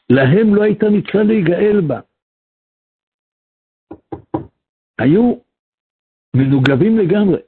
להם 0.09 0.55
לא 0.55 0.63
הייתה 0.63 0.85
מצווה 0.89 1.23
להיגאל 1.23 1.81
בה. 1.87 1.99
היו 4.99 5.33
מנוגבים 6.35 6.97
לגמרי. 6.97 7.41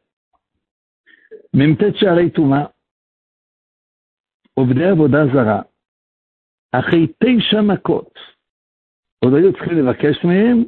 מ"ט 1.53 1.95
שערי 1.95 2.31
טומאה, 2.31 2.65
עובדי 4.53 4.85
עבודה 4.85 5.17
זרה, 5.33 5.61
אחרי 6.71 7.07
תשע 7.07 7.61
מכות, 7.61 8.13
עוד 9.19 9.33
היו 9.33 9.53
צריכים 9.53 9.77
לבקש 9.77 10.25
מהם 10.25 10.63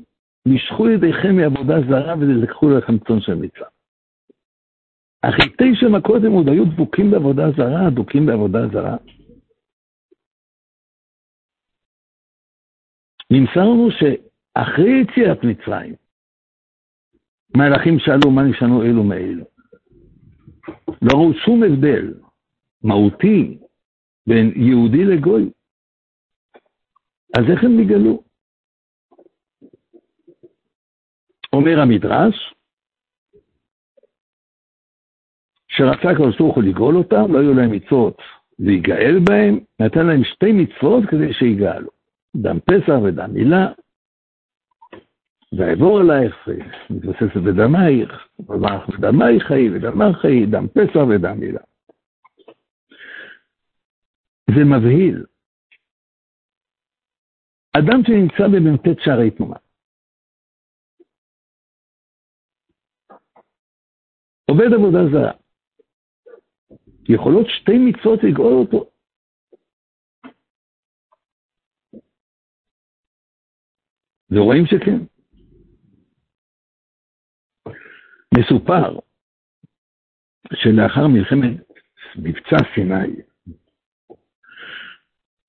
משכו 0.48 0.90
ידיכם 0.90 1.36
מעבודה 1.36 1.76
זרה 1.90 2.16
ולקחו 2.20 2.70
לכם 2.70 2.98
צאן 2.98 3.22
של 3.22 3.36
מצווה. 3.36 3.68
אחרי 5.22 5.50
תשע 5.50 5.90
מכות 5.90 6.24
הם 6.26 6.32
עוד 6.32 6.48
היו 6.50 6.66
דבוקים 6.66 7.12
בעבודה 7.12 7.44
זרה, 7.58 7.90
דבוקים 7.90 8.26
בעבודה 8.26 8.60
זרה. 8.74 8.98
נמסר 13.32 13.60
לנו 13.60 13.88
שאחרי 13.92 15.02
יציאת 15.02 15.44
מצרים, 15.44 15.96
מלאכים 17.58 18.00
שאלו 18.00 18.32
מה 18.32 18.44
נשנו 18.44 18.84
אלו 18.84 19.04
מאלו. 19.04 19.46
לא 21.02 21.14
ראו 21.14 21.34
שום 21.34 21.64
הבדל 21.64 22.14
מהותי 22.84 23.58
בין 24.28 24.52
יהודי 24.56 25.06
לגוי. 25.06 25.50
אז 27.38 27.44
איך 27.52 27.64
הם 27.64 27.80
נגאלו? 27.80 28.25
אומר 31.56 31.80
המדרש, 31.82 32.54
שרצה 35.68 36.10
הקדוש 36.10 36.38
ברוך 36.38 36.56
הוא 36.56 36.64
לגאול 36.64 36.96
אותם, 36.96 37.34
לא 37.34 37.40
היו 37.40 37.54
להם 37.54 37.72
מצוות 37.72 38.18
להיגאל 38.60 39.20
בהם, 39.20 39.60
נתן 39.80 40.06
להם 40.06 40.24
שתי 40.24 40.52
מצוות 40.52 41.04
כדי 41.10 41.34
שיגאלו, 41.34 41.90
דם 42.36 42.60
פסח 42.60 43.00
ודם 43.04 43.34
מילה, 43.34 43.68
ואעבור 45.58 46.00
עלייך, 46.00 46.48
מתבססת 46.90 47.38
בדמייך, 47.38 48.28
וברך 48.40 48.90
בדמייך 48.90 49.44
חיי 49.44 49.70
ודמך 49.70 50.18
חיי, 50.18 50.46
דם 50.46 50.68
פסח 50.68 51.00
ודם 51.10 51.40
מילה. 51.40 51.62
זה 54.56 54.64
מבהיל. 54.66 55.26
אדם 57.78 58.04
שנמצא 58.04 58.48
במ"ט 58.48 59.00
שערי 59.00 59.32
תנועה, 59.32 59.60
עובד 64.46 64.74
עבודה 64.74 65.00
זרה. 65.12 65.32
יכולות 67.10 67.46
שתי 67.50 67.78
מצוות 67.78 68.20
לגאול 68.24 68.54
אותו. 68.54 68.90
ורואים 74.32 74.66
שכן. 74.66 75.00
מסופר 78.38 79.00
שלאחר 80.54 81.08
מלחמת 81.08 81.62
מבצע 82.16 82.58
סיני, 82.76 83.22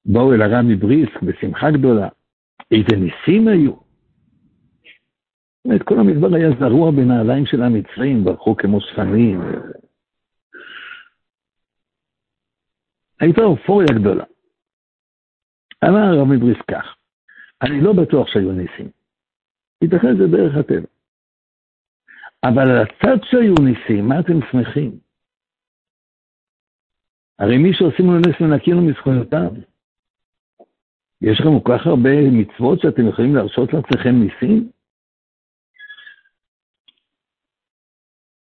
באו 0.05 0.35
אל 0.35 0.43
הרב 0.43 0.65
מבריסק 0.69 1.23
בשמחה 1.23 1.71
גדולה. 1.71 2.09
איזה 2.71 2.97
ניסים 2.97 3.49
היו. 3.49 3.86
באמת, 5.67 5.83
כל 5.83 5.99
המדבר 5.99 6.35
היה 6.35 6.49
זרוע 6.61 6.91
בנעליים 6.91 7.47
של 7.47 7.63
המצרים, 7.63 8.25
ברחו 8.25 8.57
כמו 8.57 8.81
שפנים. 8.81 9.41
הייתה 13.21 13.41
אופוריה 13.41 13.89
גדולה. 14.01 14.25
אמר 15.85 15.99
הרב 15.99 16.29
מבריס 16.29 16.59
כך, 16.71 16.97
אני 17.63 17.81
לא 17.81 17.93
בטוח 17.93 18.29
שהיו 18.29 18.53
ניסים. 18.53 18.91
ייתכן 19.83 20.17
זה 20.17 20.27
דרך 20.27 20.57
הטבע. 20.57 20.87
אבל 22.45 22.71
על 22.71 22.83
הצד 22.83 23.25
שהיו 23.25 23.55
ניסים, 23.55 24.09
מה 24.09 24.21
אתם 24.21 24.41
שמחים? 24.51 24.99
הרי 27.39 27.59
מי 27.59 27.75
שעושים 27.75 28.07
לו 28.07 28.19
נס 28.19 28.41
מנקים 28.41 28.77
לו 28.77 28.83
מזכויותיו. 28.83 29.51
יש 31.23 31.41
לכם 31.41 31.61
כל 31.61 31.79
כך 31.79 31.87
הרבה 31.87 32.31
מצוות 32.31 32.81
שאתם 32.81 33.09
יכולים 33.09 33.35
להרשות 33.35 33.73
לעצמכם 33.73 34.15
ניסים? 34.23 34.76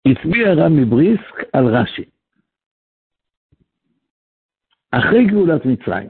הצביע 0.06 0.48
הרב 0.48 0.72
מבריסק 0.72 1.36
על 1.52 1.66
רש"י. 1.66 2.04
אחרי 4.90 5.26
גאולת 5.26 5.66
מצרים, 5.66 6.08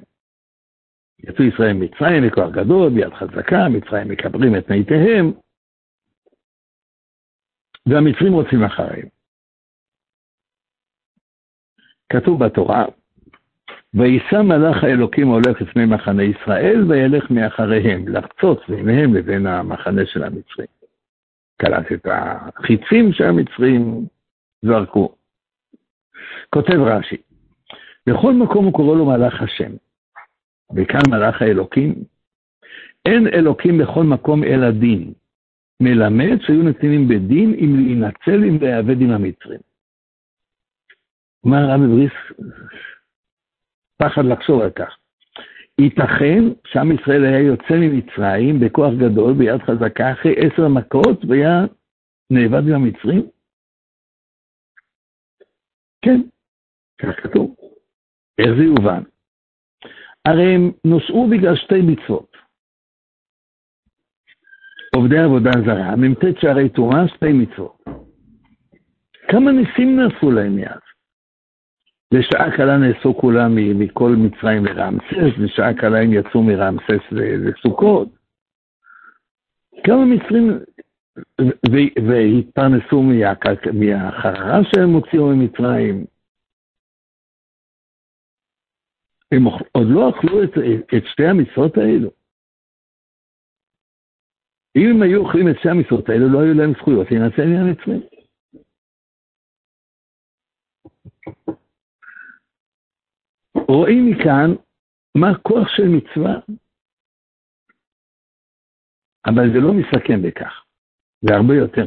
יצאו 1.19 1.45
ישראל 1.45 1.73
ממצרים 1.73 2.27
בכוח 2.27 2.51
גדול, 2.51 2.91
ביד 2.95 3.15
חזקה, 3.15 3.69
מצרים 3.69 4.09
מקברים 4.09 4.57
את 4.57 4.71
מיתיהם, 4.71 5.33
והמצרים 7.87 8.33
רוצים 8.33 8.65
אחריהם. 8.65 9.09
כתוב 12.09 12.45
בתורה, 12.45 12.85
ויישא 13.95 14.43
מלאך 14.43 14.85
האלוקים 14.85 15.31
ההולך 15.31 15.61
לפני 15.61 15.87
מחנה 15.87 16.23
ישראל, 16.23 16.85
וילך 16.89 17.31
מאחריהם, 17.31 18.09
לחצות 18.09 18.69
ביניהם 18.69 19.15
לבין 19.15 19.47
המחנה 19.47 20.07
של 20.07 20.23
המצרים. 20.23 20.84
קלט 21.57 21.93
את 21.93 22.07
החיצים 22.07 23.13
שהמצרים 23.13 24.07
זרקו. 24.63 25.15
כותב 26.51 26.79
רש"י, 26.81 27.17
בכל 28.07 28.33
מקום 28.33 28.65
הוא 28.65 28.73
קורא 28.73 28.97
לו 28.97 29.07
מלאך 29.07 29.43
השם, 29.43 29.73
וכאן 30.77 31.01
מלאך 31.09 31.43
האלוקים. 31.43 31.95
אין 33.05 33.27
אלוקים 33.27 33.79
בכל 33.79 34.05
מקום 34.05 34.45
אלא 34.45 34.71
דין. 34.71 35.13
מלמד 35.81 36.41
שהיו 36.41 36.63
נתינים 36.63 37.09
בדין 37.09 37.55
אם 37.55 37.77
להינצל 37.77 38.45
אם 38.49 38.59
להיאבד 38.61 39.01
עם 39.01 39.11
המצרים. 39.11 39.61
אמר 41.47 41.71
רבי 41.71 41.87
בריס, 41.87 42.13
פחד 43.97 44.25
לחשוב 44.25 44.61
על 44.63 44.71
כך. 44.71 44.97
ייתכן 45.81 46.43
שעם 46.67 46.93
ישראל 46.93 47.25
היה 47.25 47.39
יוצא 47.39 47.75
ממצרים 47.81 48.61
בכוח 48.61 48.93
גדול, 49.01 49.33
ביד 49.39 49.63
חזקה, 49.63 50.13
אחרי 50.13 50.35
עשר 50.37 50.69
מכות, 50.69 51.25
והיה 51.29 51.65
נאבד 52.31 52.69
עם 52.69 52.75
המצרים? 52.75 53.23
כן, 56.03 56.21
כך 56.99 57.21
כתוב. 57.23 57.57
איך 58.39 58.49
זה 58.59 58.65
יובן? 58.65 59.03
הרי 60.25 60.55
הם 60.55 60.71
נוסעו 60.85 61.29
בגלל 61.31 61.57
שתי 61.57 61.83
מצוות. 61.83 62.37
עובדי 64.97 65.19
עבודה 65.19 65.51
זרה, 65.67 65.97
מ"ט 65.97 66.41
שערי 66.41 66.69
תורה, 66.69 67.09
שתי 67.09 67.33
מצוות. 67.33 67.85
כמה 69.29 69.53
ניסים 69.53 69.97
נעשו 69.97 70.31
להם 70.31 70.57
מאז? 70.57 70.81
בשעה 72.15 72.57
קלה 72.57 72.77
נעשו 72.77 73.15
כולם 73.15 73.55
מכל 73.79 74.17
מצרים 74.19 74.65
לרעמסס, 74.65 75.39
בשעה 75.45 75.75
קלה 75.75 76.03
הם 76.03 76.13
יצאו 76.13 76.43
מרעמסס 76.43 77.03
לסוכות. 77.11 78.09
כמה 79.85 80.05
מצרים, 80.05 80.59
והתפרנסו 82.09 83.03
מהחררה 83.73 84.61
שהם 84.65 84.93
הוציאו 84.93 85.27
ממצרים. 85.27 86.05
הם 89.33 89.45
עוד 89.73 89.87
לא 89.87 90.11
אכלו 90.11 90.43
את, 90.43 90.51
את 90.97 91.07
שתי 91.07 91.27
המצוות 91.27 91.77
האלו. 91.77 92.11
אם 94.77 94.91
הם 94.91 95.03
היו 95.03 95.21
אוכלים 95.21 95.49
את 95.49 95.59
שתי 95.59 95.71
המצוות 95.71 96.09
האלו, 96.09 96.29
לא 96.29 96.41
היו 96.41 96.55
להם 96.55 96.73
זכויות 96.75 97.11
להינצל 97.11 97.47
מהמצרים. 97.47 98.14
רואים 103.69 104.11
מכאן 104.11 104.55
מה 105.15 105.31
הכוח 105.31 105.69
של 105.69 105.89
מצווה, 105.89 106.35
אבל 109.27 109.53
זה 109.53 109.61
לא 109.61 109.73
מסכם 109.73 110.23
בכך, 110.23 110.65
זה 111.23 111.35
הרבה 111.35 111.55
יותר. 111.55 111.87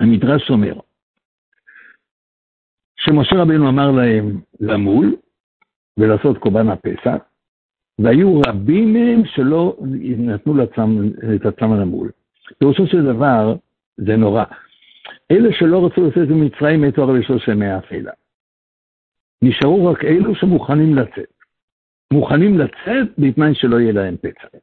המדרש 0.00 0.50
אומר 0.50 0.80
שמשה 2.96 3.36
רבינו 3.36 3.68
אמר 3.68 3.90
להם 3.90 4.40
למול 4.60 5.16
ולעשות 5.98 6.38
קורבן 6.38 6.68
הפסח, 6.68 7.24
והיו 7.98 8.40
רבים 8.40 8.92
מהם 8.92 9.22
שלא 9.24 9.76
נתנו 10.18 10.54
לעצמם, 10.54 11.08
את 11.36 11.46
עצמם 11.46 11.80
למול. 11.80 12.10
פירושו 12.58 12.86
של 12.86 13.04
דבר, 13.04 13.56
זה 13.96 14.16
נורא. 14.16 14.44
אלה 15.30 15.48
שלא 15.52 15.86
רצו 15.86 16.06
לצאת 16.06 16.28
ממצרים 16.28 16.82
מתו 16.82 17.02
הרי 17.02 17.20
בשלוש 17.20 17.48
ימי 17.48 17.66
האפלה. 17.66 18.12
נשארו 19.42 19.86
רק 19.86 20.04
אלו 20.04 20.34
שמוכנים 20.34 20.94
לצאת. 20.94 21.34
מוכנים 22.12 22.58
לצאת 22.58 23.18
בתנאי 23.18 23.54
שלא 23.54 23.80
יהיה 23.80 23.92
להם 23.92 24.16
פצע. 24.16 24.58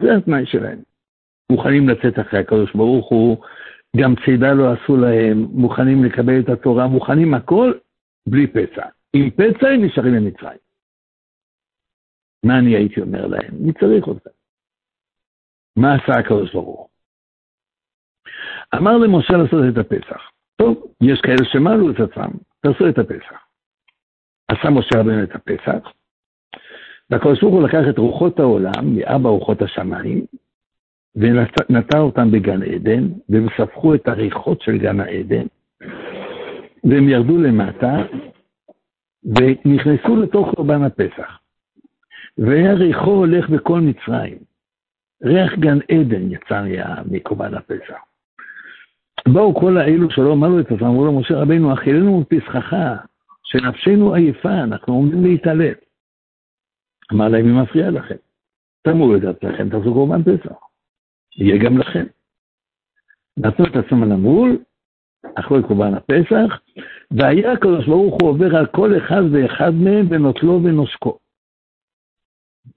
זה 0.00 0.16
התנאי 0.16 0.46
שלהם. 0.46 0.82
מוכנים 1.52 1.88
לצאת 1.88 2.18
אחרי 2.20 2.40
הקדוש 2.40 2.72
ברוך 2.74 3.08
הוא, 3.08 3.36
גם 3.96 4.14
צידה 4.24 4.52
לא 4.52 4.72
עשו 4.72 4.96
להם, 4.96 5.38
מוכנים 5.38 6.04
לקבל 6.04 6.40
את 6.40 6.48
התורה, 6.48 6.86
מוכנים 6.86 7.34
הכל 7.34 7.72
בלי 8.28 8.46
פצע. 8.46 8.86
עם 9.12 9.30
פצע 9.30 9.68
הם 9.68 9.84
נשארים 9.84 10.14
למצרים. 10.14 10.58
מה 12.44 12.58
אני 12.58 12.76
הייתי 12.76 13.00
אומר 13.00 13.26
להם? 13.26 13.50
מי 13.60 13.72
צריך 13.72 14.06
אותם? 14.06 14.30
מה 15.76 15.94
עשה 15.94 16.20
הקדוש 16.20 16.52
ברוך 16.52 16.78
הוא? 16.78 16.88
אמר 18.74 18.98
למשה 18.98 19.32
לעשות 19.32 19.60
את 19.72 19.78
הפסח. 19.78 20.30
טוב, 20.56 20.92
יש 21.00 21.20
כאלה 21.20 21.44
שמעלו 21.52 21.90
את 21.90 22.00
עצמם, 22.00 22.30
תעשו 22.64 22.88
את 22.88 22.98
הפסח. 22.98 23.46
עשה 24.48 24.70
משה 24.70 25.00
רבינו 25.00 25.22
את 25.22 25.34
הפסח, 25.34 25.92
והקדוש 27.10 27.40
ברוך 27.40 27.54
הוא 27.54 27.62
לקח 27.62 27.82
את 27.90 27.98
רוחות 27.98 28.40
העולם, 28.40 28.96
מארבע 28.96 29.28
רוחות 29.28 29.62
השמיים, 29.62 30.24
ונטע 31.16 31.98
אותם 31.98 32.30
בגן 32.30 32.62
עדן, 32.62 33.08
והם 33.28 33.46
ספחו 33.56 33.94
את 33.94 34.08
הריחות 34.08 34.60
של 34.60 34.78
גן 34.78 35.00
העדן, 35.00 35.46
והם 36.84 37.08
ירדו 37.08 37.38
למטה, 37.38 37.96
ונכנסו 39.24 40.16
לתוך 40.16 40.54
קורבן 40.54 40.82
הפסח. 40.82 41.38
והיה 42.38 42.74
ריחו 42.74 43.10
הולך 43.10 43.50
בכל 43.50 43.80
מצרים. 43.80 44.38
ריח 45.24 45.54
גן 45.54 45.78
עדן 45.92 46.32
יצא 46.32 46.62
מקורבן 47.10 47.54
הפסח. 47.54 48.13
באו 49.28 49.54
כל 49.54 49.78
האלו 49.78 50.10
שלא 50.10 50.32
אמרו 50.32 50.60
את 50.60 50.66
עצמם, 50.66 50.86
אמרו 50.86 51.06
למשה 51.06 51.34
רבינו, 51.34 51.74
אכילנו 51.74 52.20
מפסחך, 52.20 52.74
שנפשנו 53.44 54.14
עייפה, 54.14 54.52
אנחנו 54.52 54.94
עומדים 54.94 55.24
להתעלף. 55.24 55.76
אמר 57.12 57.28
להם, 57.28 57.46
מי 57.46 57.62
מפריע 57.62 57.90
לכם? 57.90 58.14
תאמרו 58.82 59.16
את 59.16 59.22
עצמכם, 59.24 59.68
תעשו 59.68 59.94
קורבן 59.94 60.22
פסח. 60.22 60.56
יהיה 61.36 61.64
גם 61.64 61.78
לכם. 61.78 62.04
נתנו 63.36 63.66
את 63.66 63.76
עצמם 63.76 64.12
למול, 64.12 64.58
את 65.38 65.44
קורבן 65.66 65.94
הפסח, 65.94 66.60
והיה 67.10 67.52
הקדוש 67.52 67.86
ברוך 67.86 68.22
הוא 68.22 68.30
עובר 68.30 68.56
על 68.56 68.66
כל 68.66 68.96
אחד 68.96 69.22
ואחד 69.32 69.70
מהם 69.70 70.06
ונוטלו 70.10 70.60
ונושקו. 70.64 71.18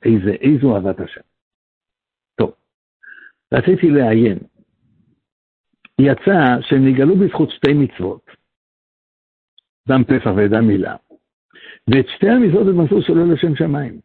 איזה, 0.05 0.31
איזו 0.31 0.75
אהבת 0.75 0.99
השם. 0.99 1.21
טוב, 2.35 2.51
רציתי 3.53 3.89
לעיין. 3.89 4.37
יצא 6.01 6.61
שהם 6.61 6.87
נגאלו 6.87 7.15
בזכות 7.15 7.49
שתי 7.49 7.73
מצוות, 7.73 8.25
דם 9.87 10.03
פסח 10.03 10.29
ודם 10.37 10.67
מילה, 10.67 10.95
ואת 11.87 12.05
שתי 12.15 12.29
המצוות 12.29 12.67
הם 12.67 12.81
עשו 12.81 13.01
שלא 13.01 13.33
לשם 13.33 13.55
שמיים. 13.55 13.99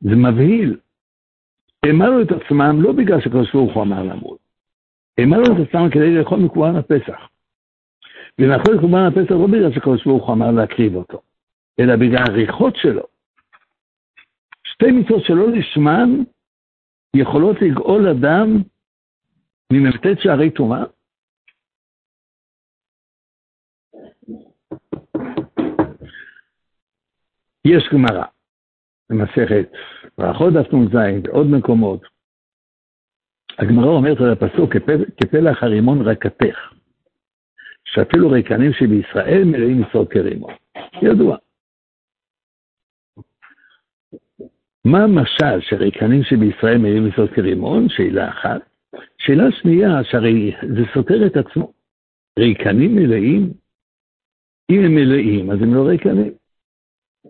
זה 0.00 0.16
מבהיל. 0.16 0.76
הם 1.86 2.02
אמרו 2.02 2.22
את 2.22 2.32
עצמם 2.32 2.82
לא 2.82 2.92
בגלל 2.92 3.20
שקדוש 3.20 3.52
ברוך 3.52 3.74
הוא 3.74 3.82
אמר 3.82 4.02
למות, 4.02 4.38
הם 5.18 5.34
אמרו 5.34 5.46
את 5.46 5.68
עצמם 5.68 5.88
כדי 5.90 6.14
לאכול 6.14 6.38
מקורבן 6.38 6.76
הפסח. 6.76 7.28
ולאכול 8.38 8.80
קורבן 8.80 9.06
הפסח 9.06 9.30
לא 9.30 9.46
בגלל 9.46 9.72
שקדוש 9.72 10.04
ברוך 10.04 10.26
הוא 10.26 10.34
אמר 10.34 10.50
להקריב 10.50 10.94
אותו, 10.94 11.22
אלא 11.80 11.96
בגלל 11.96 12.24
הריחות 12.28 12.76
שלו. 12.76 13.02
שתי 14.64 14.90
מצוות 14.90 15.24
שלא 15.24 15.50
לשמן 15.50 16.10
יכולות 17.16 17.56
לגאול 17.62 18.08
אדם 18.08 18.62
ממ"ט 19.74 20.20
שערי 20.20 20.50
טומאה? 20.50 20.84
יש 27.64 27.88
גמרא 27.92 28.24
במסכת 29.10 29.72
ברכות 30.18 30.52
דף 30.52 30.72
נ"ז 30.74 30.96
ועוד 31.24 31.46
מקומות. 31.46 32.02
הגמרא 33.58 33.86
אומרת 33.86 34.20
על 34.20 34.32
הפסוק, 34.32 34.70
כפלח 35.20 35.62
הרימון 35.62 36.08
רקתך, 36.08 36.72
שאפילו 37.84 38.30
ריקנים 38.30 38.72
שבישראל 38.72 39.42
מלאים 39.44 39.80
מצוות 39.80 40.10
כרימון. 40.10 40.54
ידוע. 41.02 41.36
מה 44.84 45.04
המשל 45.04 45.60
שריקנים 45.60 46.22
שבישראל 46.22 46.78
מביאים 46.78 47.08
מצוות 47.08 47.30
כרימון? 47.30 47.88
שאלה 47.88 48.28
אחת. 48.28 48.73
שאלה 49.18 49.44
שנייה, 49.52 50.04
שהרי 50.04 50.52
זה 50.76 50.82
סותר 50.94 51.26
את 51.26 51.36
עצמו. 51.36 51.72
ריקנים 52.38 52.96
מלאים? 52.96 53.52
אם 54.70 54.84
הם 54.84 54.94
מלאים, 54.94 55.50
אז 55.50 55.62
הם 55.62 55.74
לא 55.74 55.88
ריקנים. 55.88 56.32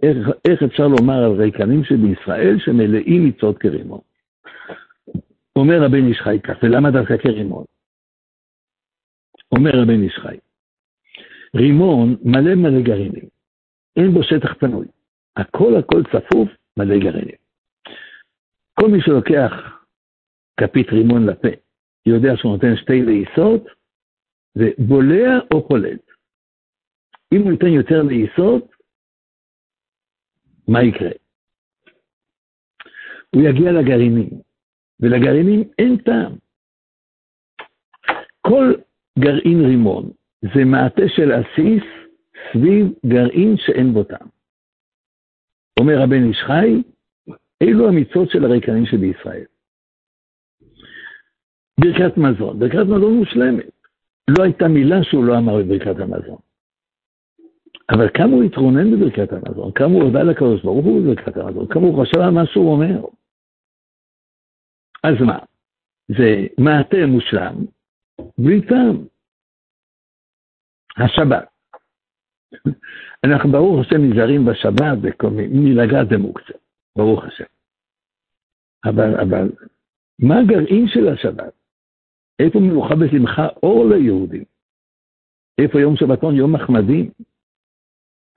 איך, 0.02 0.16
איך 0.48 0.62
אפשר 0.62 0.88
לומר 0.88 1.24
על 1.24 1.32
ריקנים 1.32 1.84
שבישראל 1.84 2.58
שמלאים 2.58 3.28
מצוות 3.28 3.58
כרימון? 3.58 4.00
אומר 5.56 5.84
הבן 5.84 6.06
איש 6.06 6.20
חי 6.20 6.38
כך, 6.42 6.54
ולמה 6.62 6.90
דווקא 6.90 7.16
כרימון? 7.16 7.64
אומר 9.52 9.82
הבן 9.82 10.02
איש 10.02 10.14
חי, 10.14 10.36
רימון 11.56 12.16
מלא 12.24 12.54
מלא 12.54 12.80
גרעינים, 12.80 13.28
אין 13.96 14.10
בו 14.10 14.22
שטח 14.22 14.54
פנוי, 14.54 14.86
הכל 15.36 15.76
הכל 15.76 16.02
צפוף, 16.02 16.48
מלא 16.76 16.98
גרעינים. 16.98 17.36
כל 18.74 18.88
מי 18.88 19.00
שלוקח 19.00 19.52
כפית 20.56 20.90
רימון 20.90 21.26
לפה, 21.26 21.48
יודע 22.06 22.36
שהוא 22.36 22.52
נותן 22.52 22.76
שתי 22.76 23.02
לעיסות, 23.02 23.62
זה 24.54 24.70
בולע 24.78 25.38
או 25.54 25.68
פולט. 25.68 26.10
אם 27.34 27.40
הוא 27.42 27.52
ייתן 27.52 27.66
יותר 27.66 28.02
לעיסות, 28.02 28.74
מה 30.68 30.82
יקרה? 30.82 31.10
הוא 33.34 33.42
יגיע 33.42 33.72
לגרעינים, 33.72 34.30
ולגרעינים 35.00 35.62
אין 35.78 35.96
טעם. 35.96 36.32
כל 38.40 38.74
גרעין 39.18 39.60
רימון 39.60 40.10
זה 40.42 40.64
מעטה 40.64 41.02
של 41.08 41.32
עסיס 41.32 41.84
סביב 42.52 42.86
גרעין 43.06 43.56
שאין 43.56 43.92
בו 43.92 44.04
טעם. 44.04 44.28
אומר 45.80 46.02
הבן 46.02 46.28
איש 46.28 46.38
חי, 46.46 46.82
אלו 47.62 47.88
המצוות 47.88 48.30
של 48.30 48.44
הריקנים 48.44 48.86
שבישראל. 48.86 49.44
ברכת 51.80 52.16
מזון, 52.16 52.58
ברכת 52.58 52.86
מזון 52.86 53.14
מושלמת. 53.14 53.70
לא 54.38 54.44
הייתה 54.44 54.68
מילה 54.68 55.02
שהוא 55.02 55.24
לא 55.24 55.38
אמר 55.38 55.52
בברכת 55.62 56.00
המזון. 56.00 56.38
אבל 57.90 58.08
כמה 58.14 58.32
הוא 58.32 58.42
התרונן 58.42 58.90
בברכת 58.90 59.32
המזון, 59.32 59.72
כמה 59.72 59.88
הוא 59.88 60.02
הודה 60.02 60.22
לקדוש 60.22 60.62
ברוך 60.62 60.84
הוא 60.84 61.00
בברכת 61.02 61.36
המזון, 61.36 61.66
כמה 61.66 61.82
הוא 61.82 62.02
חשב 62.02 62.18
על 62.20 62.30
מה 62.30 62.46
שהוא 62.46 62.72
אומר. 62.72 63.04
אז 65.04 65.14
מה? 65.26 65.38
זה 66.08 66.46
מעטה 66.58 67.06
מושלם, 67.06 67.54
בלי 68.38 68.66
טעם. 68.66 69.04
השבת. 70.96 71.48
אנחנו 73.24 73.52
ברוך 73.52 73.80
השם 73.80 73.96
נזהרים 73.96 74.44
בשבת 74.44 74.98
מלגת 75.50 76.08
דמוקציה, 76.08 76.56
ברוך 76.96 77.24
השם. 77.24 77.44
אבל, 78.84 79.20
אבל, 79.20 79.48
מה 80.18 80.38
הגרעין 80.38 80.88
של 80.88 81.08
השבת? 81.08 81.63
איפה 82.38 82.58
מנוחה 82.58 82.94
בשמחה 82.94 83.46
אור 83.62 83.86
ליהודים? 83.88 84.44
איפה 85.58 85.80
יום 85.80 85.96
שבתון, 85.96 86.36
יום 86.36 86.54
מחמדים? 86.54 87.10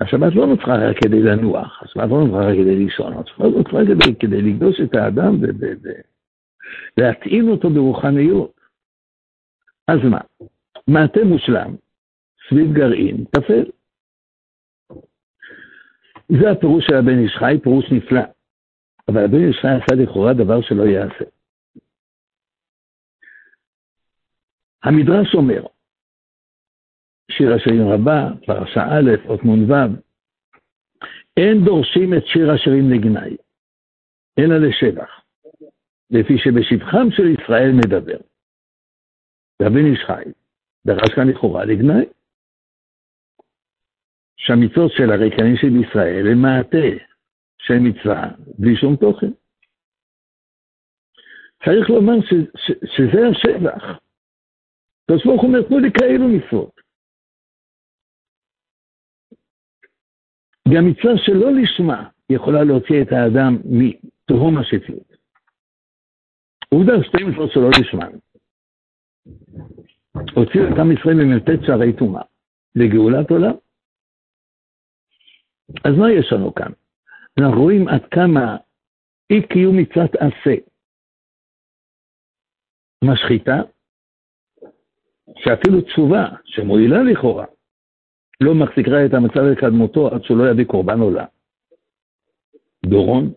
השבת 0.01 0.35
לא 0.35 0.47
נוצרה 0.47 0.89
רק 0.89 0.97
כדי 1.03 1.21
לנוח, 1.21 1.83
השבת 1.83 2.09
לא 2.09 2.23
נוצרה 2.23 2.47
רק 2.47 2.55
כדי 2.55 2.75
לישון, 2.75 3.13
השבת 3.13 3.55
נוצרה 3.57 3.81
כדי, 3.85 4.15
כדי 4.19 4.41
לקדוש 4.41 4.81
את 4.81 4.95
האדם 4.95 5.35
ולהטעין 6.97 7.49
אותו 7.49 7.69
ברוחניות. 7.69 8.57
אז 9.87 9.99
מה? 10.11 10.19
מעטה 10.87 11.19
מושלם, 11.23 11.75
סביב 12.49 12.73
גרעין, 12.73 13.25
טפל. 13.25 13.65
זה 16.41 16.51
הפירוש 16.51 16.85
של 16.85 16.95
הבן 16.95 17.19
איש 17.19 17.35
חי, 17.39 17.57
פירוש 17.63 17.91
נפלא. 17.91 18.21
אבל 19.07 19.25
הבן 19.25 19.47
איש 19.47 19.57
חי 19.61 19.67
עשה 19.67 19.95
לכאורה 19.95 20.33
דבר 20.33 20.61
שלא 20.61 20.83
יעשה. 20.83 21.25
המדרש 24.83 25.35
אומר, 25.35 25.65
שיר 27.31 27.53
השירים 27.53 27.87
רבה, 27.87 28.29
פרשה 28.45 28.83
א', 28.83 29.29
אות 29.29 29.39
נ"ו, 29.45 29.73
אין 31.37 31.65
דורשים 31.65 32.13
את 32.13 32.25
שיר 32.25 32.51
השירים 32.51 32.91
לגנאי, 32.91 33.37
אלא 34.39 34.57
לשבח, 34.57 35.21
לפי 36.11 36.37
שבשבחם 36.37 37.07
של 37.11 37.27
ישראל 37.27 37.71
מדבר. 37.71 38.17
והבן 39.61 39.85
איש 39.85 39.99
דרש 40.85 41.13
כאן 41.15 41.29
לכאורה 41.29 41.65
לגנאי. 41.65 42.05
שהמצוות 44.37 44.91
של 44.91 45.11
הריקנים 45.11 45.55
של 45.57 45.75
ישראל 45.75 46.27
הם 46.31 46.41
מעטה 46.41 46.87
של 47.57 47.79
מצווה 47.79 48.29
בלי 48.57 48.75
שום 48.75 48.95
תוכן. 48.95 49.31
צריך 51.65 51.89
לומר 51.89 52.21
ש, 52.21 52.33
ש, 52.57 52.71
שזה 52.95 53.27
השבח. 53.27 54.06
הקדוש 55.07 55.25
ברוך 55.25 55.41
הוא 55.41 55.49
אומר, 55.49 55.61
תנו 55.67 55.79
לי 55.79 55.89
כאלו 55.91 56.27
מצוות. 56.27 56.81
גם 60.73 60.85
מצווה 60.89 61.13
שלא 61.17 61.51
לשמה 61.51 62.09
יכולה 62.29 62.63
להוציא 62.63 63.01
את 63.01 63.11
האדם 63.11 63.57
מתהום 63.65 64.57
השפיות. 64.57 65.17
עובדה, 66.69 66.93
שתי 67.03 67.23
מצוות 67.23 67.51
שלא 67.51 67.69
לשמן. 67.79 68.11
הוציאו 70.13 70.63
את 70.73 70.77
עם 70.79 70.91
ישראל 70.91 71.15
ממ"ט 71.15 71.49
שערי 71.65 71.93
טומאה 71.97 72.21
לגאולת 72.75 73.31
עולם. 73.31 73.55
אז 75.85 75.93
מה 75.99 76.11
יש 76.11 76.33
לנו 76.33 76.55
כאן? 76.55 76.71
אנחנו 77.39 77.61
רואים 77.61 77.87
עד 77.87 78.05
כמה 78.11 78.57
אי 79.29 79.47
קיום 79.47 79.77
מצוות 79.77 80.15
עשה 80.15 80.55
משחיתה, 83.03 83.57
שאפילו 85.35 85.81
תשובה, 85.81 86.25
שמועילה 86.45 87.03
לכאורה, 87.03 87.45
לא 88.41 88.55
מחזיקה 88.55 89.05
את 89.05 89.13
המצב 89.13 89.39
לקדמותו 89.39 90.07
עד 90.07 90.23
שהוא 90.23 90.37
לא 90.37 90.51
יביא 90.51 90.65
קורבן 90.65 90.99
עולה. 90.99 91.25
דורון. 92.85 93.31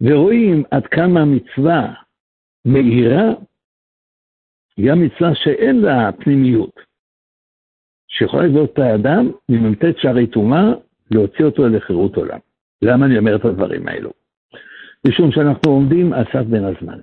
ורואים 0.00 0.62
עד 0.70 0.86
כמה 0.86 1.24
מצווה 1.24 1.94
מהירה, 2.64 3.24
היא 4.76 4.92
המצווה 4.92 5.34
שאין 5.34 5.80
לה 5.80 6.12
פנימיות. 6.12 6.80
שיכולה 8.08 8.46
לבדוק 8.46 8.72
את 8.72 8.78
האדם 8.78 9.30
ממ"ט 9.48 9.84
שערי 9.96 10.26
טומאה, 10.26 10.64
להוציא 11.10 11.44
אותו 11.44 11.68
לחירות 11.68 12.16
עולם. 12.16 12.38
למה 12.82 13.06
אני 13.06 13.18
אומר 13.18 13.36
את 13.36 13.44
הדברים 13.44 13.88
האלו? 13.88 14.10
משום 15.08 15.32
שאנחנו 15.32 15.72
עומדים 15.72 16.12
על 16.12 16.24
סף 16.24 16.44
בין 16.50 16.64
הזמן. 16.64 16.98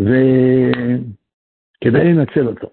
וכדאי 0.00 1.04
לנצל 2.04 2.46
אותו. 2.48 2.70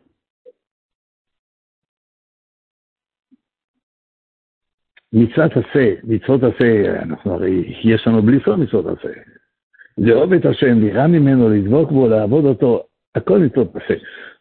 מצוות 5.14 5.52
עשה, 5.52 5.94
מצוות 6.04 6.42
עשה, 6.44 7.02
אנחנו 7.04 7.34
הרי, 7.34 7.74
יש 7.84 8.08
לנו 8.08 8.22
בלי 8.22 8.38
סוף 8.46 8.60
מצוות 8.60 8.86
עשה. 9.00 9.10
לאהוב 9.98 10.34
את 10.34 10.46
השם, 10.46 10.80
לירה 10.80 11.08
ממנו, 11.08 11.50
לדבוק 11.50 11.92
בו, 11.92 12.08
לעבוד 12.08 12.46
אותו, 12.46 12.88
הכל 13.16 13.40
מצוות 13.40 13.76
עשה. 13.76 13.94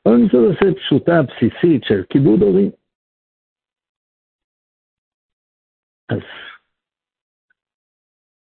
אבל 0.06 0.16
מצוות 0.16 0.56
עשה 0.56 0.74
פשוטה, 0.74 1.22
בסיסית, 1.22 1.84
של 1.84 2.04
כיבוד 2.10 2.42
הורים. 2.42 2.70
אז 6.08 6.20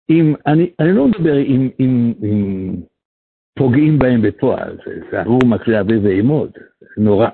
אם, 0.10 0.34
אני, 0.48 0.74
אני 0.80 0.96
לא 0.96 1.08
מדבר 1.08 1.38
אם, 1.38 1.70
אם, 1.80 2.14
אם 2.24 2.76
פוגעים 3.58 4.00
בהם 4.00 4.22
בפועל, 4.22 4.78
זה, 5.12 5.22
ארור 5.22 5.42
מקריא 5.46 5.80
אביו 5.80 6.04
ואימוד, 6.04 6.52
נורא. 6.98 7.28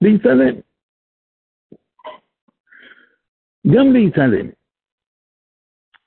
להתעלם. 0.00 0.54
גם 3.74 3.92
להתעלם. 3.92 4.46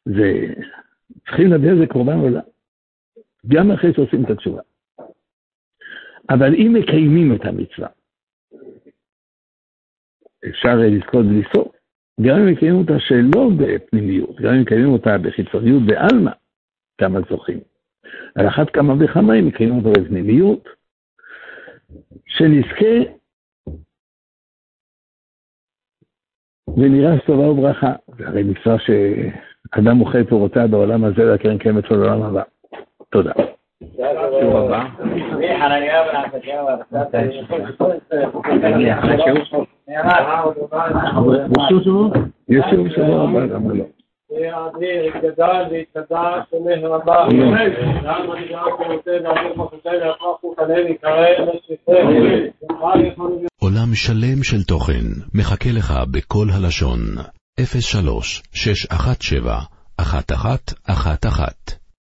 זה, 0.06 0.54
צריכים 1.26 1.48
להביא 1.52 1.86
קורבן 1.86 2.20
עולם. 2.20 2.42
גם 3.48 3.72
אחרי 3.72 3.94
שעושים 3.94 4.26
את 4.26 4.30
התשובה. 4.30 4.62
אבל 6.30 6.54
אם 6.54 6.74
מקיימים 6.74 7.36
את 7.36 7.46
המצווה, 7.46 7.88
אפשר 10.50 10.76
לזכות 10.76 11.26
בלי 11.26 11.44
סוף. 11.56 11.76
גם 12.22 12.36
אם 12.36 12.52
מקיימים 12.52 12.80
אותה 12.80 13.00
שלא 13.00 13.50
בפנימיות, 13.58 14.42
גם 14.42 14.54
אם 14.54 14.62
מקיימים 14.62 14.90
אותה 14.90 15.18
בחיצוניות 15.18 15.84
בעלמא, 15.86 16.32
כמה 16.98 17.20
זוכים. 17.30 17.60
על 18.36 18.48
אחת 18.48 18.70
כמה 18.70 18.94
וכמה 19.00 19.40
אם 19.40 19.48
מקיימים 19.48 19.86
אותה 19.86 20.00
בפנימיות, 20.00 20.70
שנזכה 22.26 23.12
ונראה 26.78 27.20
טובה 27.26 27.50
וברכה. 27.50 27.94
זה 28.18 28.28
הרי 28.28 28.44
מצווה 28.44 28.76
שאדם 28.80 30.02
אוכל 30.02 30.24
פירותיה 30.24 30.68
בעולם 30.68 31.04
הזה 31.04 31.32
והקרן 31.32 31.58
קיימת 31.58 31.92
לעולם 31.92 32.22
הבא. 32.22 32.44
תודה. 33.10 33.32
שיעור 34.40 34.60
הבא. 34.60 34.86
ברשות 41.48 42.14
ישוב 42.50 42.90
שבוע 42.90 43.24
הבא, 43.24 43.46
למה 43.46 43.74
לא? 43.74 43.84
אדיר, 44.32 45.06
יתגדל 45.06 45.64
ויתקדש 45.72 46.54
ומך 46.54 46.84
רבה. 46.84 47.28
גם 48.04 48.32
אני 48.32 48.48
גם 48.52 48.66
רוצה 48.92 49.12
להעביר 49.12 49.54
מחשבי 49.56 49.98
להפכות 50.00 50.60
עליהם 50.60 50.88
יקרא 50.88 51.28
לספר. 51.30 52.08
עולם 53.62 53.96
שלם 53.96 54.44
של 54.44 54.64
תוכן 54.64 55.06
מחכה 55.34 55.70
לך 55.72 55.94
בכל 56.12 56.48
הלשון, 56.54 57.00
03 57.60 58.44
617 58.54 59.54
1111 60.00 61.79